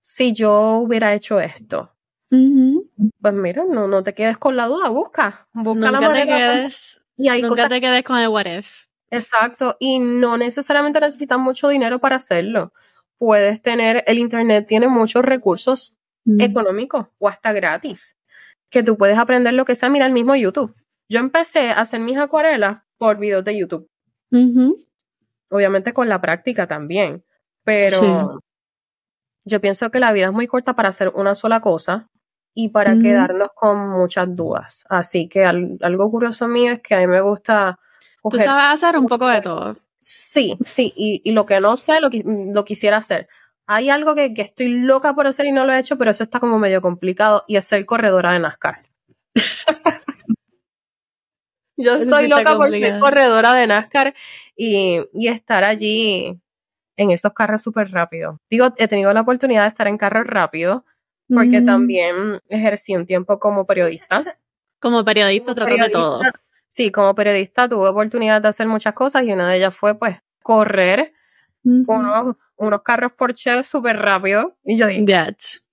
si 0.00 0.32
yo 0.32 0.78
hubiera 0.78 1.14
hecho 1.14 1.40
esto? 1.40 1.94
Pues 2.30 3.34
mira, 3.34 3.64
no, 3.66 3.88
no 3.88 4.02
te 4.02 4.14
quedes 4.14 4.36
con 4.36 4.56
la 4.56 4.66
duda, 4.66 4.90
busca, 4.90 5.48
busca 5.52 5.90
la 5.90 6.00
manera. 6.00 6.24
Te 6.24 6.26
quedes, 6.26 7.00
y 7.16 7.28
hay 7.28 7.40
nunca 7.40 7.68
te 7.68 7.80
quedes 7.80 8.04
con 8.04 8.18
el 8.18 8.28
what 8.28 8.46
if. 8.46 8.84
Exacto, 9.10 9.76
y 9.80 9.98
no 9.98 10.36
necesariamente 10.36 11.00
necesitas 11.00 11.38
mucho 11.38 11.68
dinero 11.68 11.98
para 11.98 12.16
hacerlo 12.16 12.74
puedes 13.18 13.62
tener, 13.62 14.04
el 14.06 14.18
Internet 14.18 14.66
tiene 14.66 14.88
muchos 14.88 15.24
recursos 15.24 15.98
mm. 16.24 16.40
económicos 16.40 17.06
o 17.18 17.28
hasta 17.28 17.52
gratis, 17.52 18.16
que 18.70 18.82
tú 18.82 18.96
puedes 18.96 19.18
aprender 19.18 19.54
lo 19.54 19.64
que 19.64 19.74
sea, 19.74 19.88
mira 19.88 20.06
el 20.06 20.12
mismo 20.12 20.34
YouTube. 20.36 20.74
Yo 21.08 21.20
empecé 21.20 21.70
a 21.70 21.80
hacer 21.80 22.00
mis 22.00 22.18
acuarelas 22.18 22.82
por 22.98 23.18
videos 23.18 23.44
de 23.44 23.58
YouTube. 23.58 23.88
Obviamente 25.50 25.92
con 25.92 26.08
la 26.08 26.20
práctica 26.20 26.66
también, 26.66 27.24
pero 27.64 28.40
yo 29.44 29.60
pienso 29.60 29.90
que 29.90 30.00
la 30.00 30.12
vida 30.12 30.26
es 30.26 30.32
muy 30.32 30.46
corta 30.46 30.74
para 30.74 30.90
hacer 30.90 31.08
una 31.14 31.34
sola 31.34 31.60
cosa 31.60 32.08
y 32.54 32.68
para 32.68 32.98
quedarnos 32.98 33.48
con 33.54 33.90
muchas 33.90 34.34
dudas. 34.34 34.84
Así 34.88 35.28
que 35.28 35.44
algo 35.44 36.10
curioso 36.10 36.48
mío 36.48 36.72
es 36.72 36.80
que 36.80 36.94
a 36.94 36.98
mí 36.98 37.06
me 37.06 37.20
gusta... 37.20 37.78
Tú 38.28 38.36
sabes 38.36 38.82
hacer 38.82 38.98
un 38.98 39.06
poco 39.06 39.26
de 39.28 39.40
todo. 39.40 39.76
Sí, 40.00 40.56
sí, 40.64 40.92
y, 40.96 41.32
lo 41.32 41.44
que 41.44 41.60
no 41.60 41.76
sé 41.76 42.00
lo, 42.00 42.08
lo 42.24 42.64
quisiera 42.64 42.98
hacer. 42.98 43.28
Hay 43.66 43.90
algo 43.90 44.14
que, 44.14 44.32
estoy 44.36 44.68
loca 44.68 45.14
por 45.14 45.26
hacer 45.26 45.46
y 45.46 45.52
no 45.52 45.66
lo 45.66 45.72
he 45.72 45.78
hecho, 45.78 45.98
pero 45.98 46.10
eso 46.10 46.22
está 46.22 46.40
como 46.40 46.58
medio 46.58 46.80
complicado 46.80 47.44
y 47.46 47.56
es 47.56 47.64
ser 47.66 47.84
corredora 47.84 48.32
de 48.32 48.38
NASCAR. 48.38 48.82
Yo 51.76 51.94
estoy 51.96 52.28
loca 52.28 52.56
por 52.56 52.72
ser 52.72 52.98
corredora 52.98 53.54
de 53.54 53.66
NASCAR 53.66 54.14
y, 54.56 55.00
estar 55.28 55.64
allí 55.64 56.40
en 56.96 57.10
esos 57.10 57.32
carros 57.34 57.62
súper 57.62 57.90
rápidos. 57.90 58.38
Digo, 58.48 58.72
he 58.78 58.88
tenido 58.88 59.12
la 59.12 59.20
oportunidad 59.20 59.62
de 59.62 59.68
estar 59.68 59.86
en 59.86 59.98
carros 59.98 60.26
rápidos 60.26 60.82
porque 61.28 61.60
mm. 61.60 61.66
también 61.66 62.40
ejercí 62.48 62.96
un 62.96 63.06
tiempo 63.06 63.38
como 63.38 63.66
periodista. 63.66 64.38
Como 64.80 65.04
periodista, 65.04 65.54
trato 65.54 65.76
de 65.76 65.90
todo. 65.90 66.22
Sí, 66.78 66.92
como 66.92 67.12
periodista 67.12 67.68
tuve 67.68 67.88
oportunidad 67.88 68.40
de 68.40 68.46
hacer 68.46 68.68
muchas 68.68 68.94
cosas 68.94 69.24
y 69.24 69.32
una 69.32 69.50
de 69.50 69.56
ellas 69.56 69.74
fue 69.74 69.98
pues 69.98 70.16
correr 70.44 71.12
unos, 71.64 72.36
unos, 72.54 72.82
carros 72.84 73.10
Porsche 73.14 73.64
súper 73.64 73.96
rápido 73.96 74.56
y 74.62 74.76
yo 74.76 74.86
dije, 74.86 75.04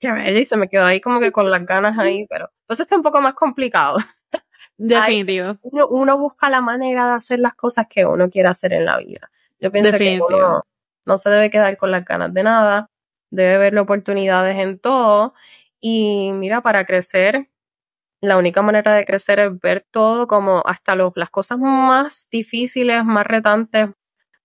y 0.02 0.44
se 0.46 0.58
me 0.58 0.68
quedó 0.68 0.84
ahí 0.84 1.00
como 1.00 1.20
que 1.20 1.32
con 1.32 1.52
las 1.52 1.64
ganas 1.64 1.96
ahí, 2.00 2.26
pero 2.28 2.50
eso 2.68 2.82
está 2.82 2.96
un 2.96 3.04
poco 3.04 3.22
más 3.22 3.36
complicado. 3.36 3.98
Definitivo. 4.78 5.60
uno, 5.62 6.18
busca 6.18 6.50
la 6.50 6.62
manera 6.62 7.06
de 7.06 7.14
hacer 7.14 7.40
las 7.40 7.54
cosas 7.54 7.86
que 7.88 8.04
uno 8.04 8.28
quiere 8.32 8.50
hacer 8.50 8.74
en 8.74 8.86
la 8.86 8.98
vida. 8.98 9.30
Yo 9.60 9.72
pienso 9.72 9.96
que 9.96 10.20
uno 10.20 10.64
no 11.06 11.18
se 11.20 11.30
debe 11.30 11.52
quedar 11.52 11.78
con 11.78 11.92
las 11.92 12.04
ganas 12.04 12.34
de 12.34 12.42
nada, 12.42 12.90
debe 13.30 13.60
ver 13.60 13.78
oportunidades 13.78 14.58
en 14.58 14.80
todo 14.80 15.36
y 15.80 16.32
mira, 16.34 16.62
para 16.62 16.84
crecer 16.84 17.48
la 18.28 18.38
única 18.38 18.62
manera 18.62 18.96
de 18.96 19.06
crecer 19.06 19.40
es 19.40 19.60
ver 19.60 19.86
todo 19.92 20.28
como 20.28 20.62
hasta 20.66 20.96
las 20.96 21.30
cosas 21.32 21.60
más 21.60 22.28
difíciles, 22.32 23.04
más 23.06 23.26
retantes, 23.26 23.90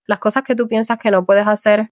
las 0.07 0.19
cosas 0.19 0.43
que 0.43 0.55
tú 0.55 0.67
piensas 0.67 0.97
que 0.99 1.11
no 1.11 1.25
puedes 1.25 1.47
hacer. 1.47 1.91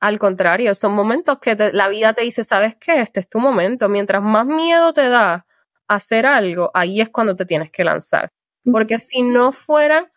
Al 0.00 0.18
contrario, 0.18 0.74
son 0.74 0.92
momentos 0.94 1.38
que 1.40 1.56
la 1.72 1.88
vida 1.88 2.12
te 2.12 2.22
dice, 2.22 2.44
¿sabes 2.44 2.76
qué? 2.76 3.00
Este 3.00 3.20
es 3.20 3.28
tu 3.28 3.38
momento. 3.38 3.88
Mientras 3.88 4.22
más 4.22 4.46
miedo 4.46 4.92
te 4.92 5.08
da 5.08 5.46
hacer 5.88 6.26
algo, 6.26 6.70
ahí 6.74 7.00
es 7.00 7.08
cuando 7.10 7.34
te 7.36 7.46
tienes 7.46 7.70
que 7.70 7.84
lanzar. 7.84 8.30
Porque 8.70 8.98
si 8.98 9.22
no 9.22 9.52
fuera, 9.52 10.10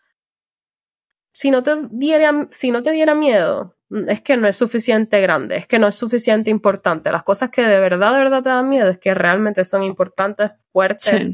si 1.38 1.52
no 1.52 1.62
te 1.62 1.86
diera, 1.92 2.48
si 2.50 2.72
no 2.72 2.82
te 2.82 2.90
diera 2.90 3.14
miedo, 3.14 3.76
es 4.08 4.20
que 4.22 4.36
no 4.36 4.48
es 4.48 4.56
suficiente 4.56 5.20
grande, 5.20 5.58
es 5.58 5.68
que 5.68 5.78
no 5.78 5.86
es 5.86 5.94
suficiente 5.94 6.50
importante. 6.50 7.12
Las 7.12 7.22
cosas 7.22 7.50
que 7.50 7.62
de 7.62 7.78
verdad, 7.78 8.12
de 8.12 8.18
verdad 8.18 8.42
te 8.42 8.48
dan 8.48 8.68
miedo 8.68 8.88
es 8.88 8.98
que 8.98 9.14
realmente 9.14 9.64
son 9.64 9.84
importantes, 9.84 10.50
fuertes. 10.72 11.30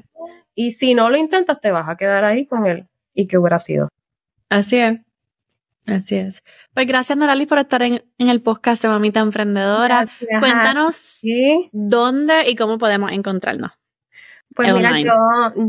Y 0.54 0.72
si 0.72 0.94
no 0.94 1.08
lo 1.08 1.16
intentas, 1.16 1.58
te 1.58 1.70
vas 1.70 1.88
a 1.88 1.96
quedar 1.96 2.22
ahí 2.22 2.44
con 2.44 2.66
él. 2.66 2.86
¿Y 3.14 3.26
qué 3.28 3.38
hubiera 3.38 3.58
sido? 3.58 3.88
Así 4.50 4.76
es. 4.76 5.00
Así 5.86 6.16
es. 6.16 6.44
Pues 6.74 6.86
gracias, 6.86 7.16
Noralis, 7.16 7.46
por 7.46 7.58
estar 7.60 7.80
en, 7.80 8.04
el 8.18 8.42
podcast 8.42 8.82
de 8.82 8.88
Mamita 8.88 9.20
Emprendedora. 9.20 10.06
Cuéntanos 10.38 11.22
dónde 11.72 12.50
y 12.50 12.56
cómo 12.56 12.76
podemos 12.76 13.10
encontrarnos. 13.10 13.70
Pues 14.54 14.74
mira, 14.74 15.00
yo, 15.00 15.14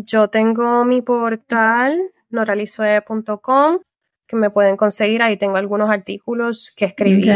yo 0.04 0.28
tengo 0.28 0.84
mi 0.84 1.02
portal 1.02 2.12
noralisoe.com 2.32 3.80
que 4.28 4.36
me 4.36 4.50
pueden 4.50 4.78
conseguir. 4.78 5.22
Ahí 5.22 5.38
tengo 5.38 5.58
algunos 5.58 5.90
artículos 5.90 6.72
que 6.76 6.86
escribí. 6.86 7.30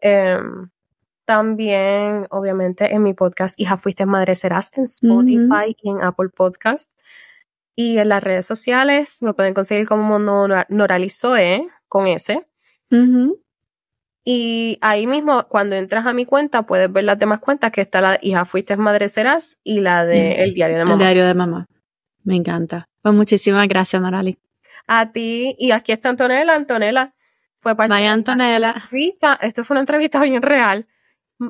Em, 0.00 0.70
también, 1.24 2.26
obviamente, 2.30 2.92
en 2.92 3.02
mi 3.02 3.14
podcast 3.14 3.58
Hija 3.60 3.76
Fuiste 3.76 4.06
Madre 4.06 4.34
Serás 4.34 4.76
en 4.76 4.84
Spotify 4.84 5.76
y 5.80 5.90
en 5.90 6.02
Apple 6.02 6.28
Podcast. 6.28 6.92
Y 7.74 7.98
en 7.98 8.08
las 8.08 8.22
redes 8.22 8.44
sociales 8.44 9.22
me 9.22 9.32
pueden 9.32 9.54
conseguir 9.54 9.86
como 9.86 10.18
Noralizoe 10.18 11.68
con 11.88 12.06
ese. 12.06 12.46
Y 14.24 14.78
ahí 14.82 15.06
mismo, 15.06 15.46
cuando 15.48 15.74
entras 15.74 16.06
a 16.06 16.12
mi 16.12 16.26
cuenta, 16.26 16.62
puedes 16.64 16.92
ver 16.92 17.04
las 17.04 17.18
demás 17.18 17.40
cuentas, 17.40 17.72
que 17.72 17.80
está 17.80 18.00
la 18.00 18.18
Hija 18.20 18.44
Fuiste 18.44 18.76
Madre 18.76 19.08
Serás 19.08 19.58
y 19.64 19.80
la 19.80 20.04
de 20.04 20.42
El 20.42 20.54
Diario 20.54 20.78
de 20.78 20.84
Mamá. 20.84 20.94
El 20.94 20.98
Diario 20.98 21.26
de 21.26 21.34
Mamá. 21.34 21.66
Me 22.22 22.36
encanta. 22.36 22.88
Pues 23.00 23.14
muchísimas 23.14 23.66
gracias, 23.66 24.00
Norali 24.02 24.38
a 24.86 25.12
ti. 25.12 25.56
Y 25.58 25.70
aquí 25.70 25.92
está 25.92 26.08
Antonella. 26.08 26.54
Antonella 26.54 27.14
fue 27.60 27.76
parte 27.76 27.94
Antonella. 28.06 28.72
entrevista. 28.72 29.38
Esto 29.40 29.64
fue 29.64 29.74
una 29.74 29.80
entrevista 29.80 30.20
bien 30.22 30.42
real. 30.42 30.86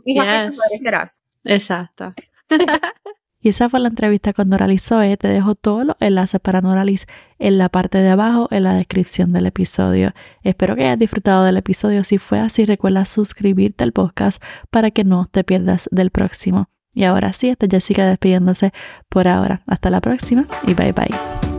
Y 0.05 0.14
yes. 0.14 0.81
serás. 0.81 1.23
Exacto. 1.45 2.14
y 3.40 3.49
esa 3.49 3.68
fue 3.68 3.81
la 3.81 3.88
entrevista 3.88 4.33
con 4.33 4.49
Noralis 4.49 4.85
Zoe. 4.85 5.16
Te 5.16 5.29
dejo 5.29 5.55
todos 5.55 5.87
los 5.87 5.97
enlaces 6.01 6.40
para 6.40 6.61
Noralis 6.61 7.07
en 7.38 7.59
la 7.59 7.68
parte 7.68 7.99
de 7.99 8.11
abajo, 8.11 8.49
en 8.51 8.64
la 8.64 8.75
descripción 8.75 9.33
del 9.33 9.47
episodio. 9.47 10.12
Espero 10.42 10.77
que 10.77 10.85
hayas 10.85 10.99
disfrutado 10.99 11.45
del 11.45 11.57
episodio. 11.57 12.05
Si 12.05 12.18
fue 12.18 12.40
así, 12.40 12.66
recuerda 12.66 13.07
suscribirte 13.07 13.85
al 13.85 13.92
podcast 13.92 14.42
para 14.71 14.90
que 14.90 15.05
no 15.05 15.29
te 15.31 15.45
pierdas 15.45 15.88
del 15.92 16.11
próximo. 16.11 16.68
Y 16.95 17.05
ahora 17.05 17.33
sí, 17.33 17.49
esta 17.49 17.66
Jessica 17.71 18.07
despidiéndose 18.07 18.73
por 19.09 19.27
ahora. 19.27 19.62
Hasta 19.66 19.90
la 19.90 20.01
próxima 20.03 20.47
y 20.66 20.75
bye 20.75 20.92
bye. 20.92 21.52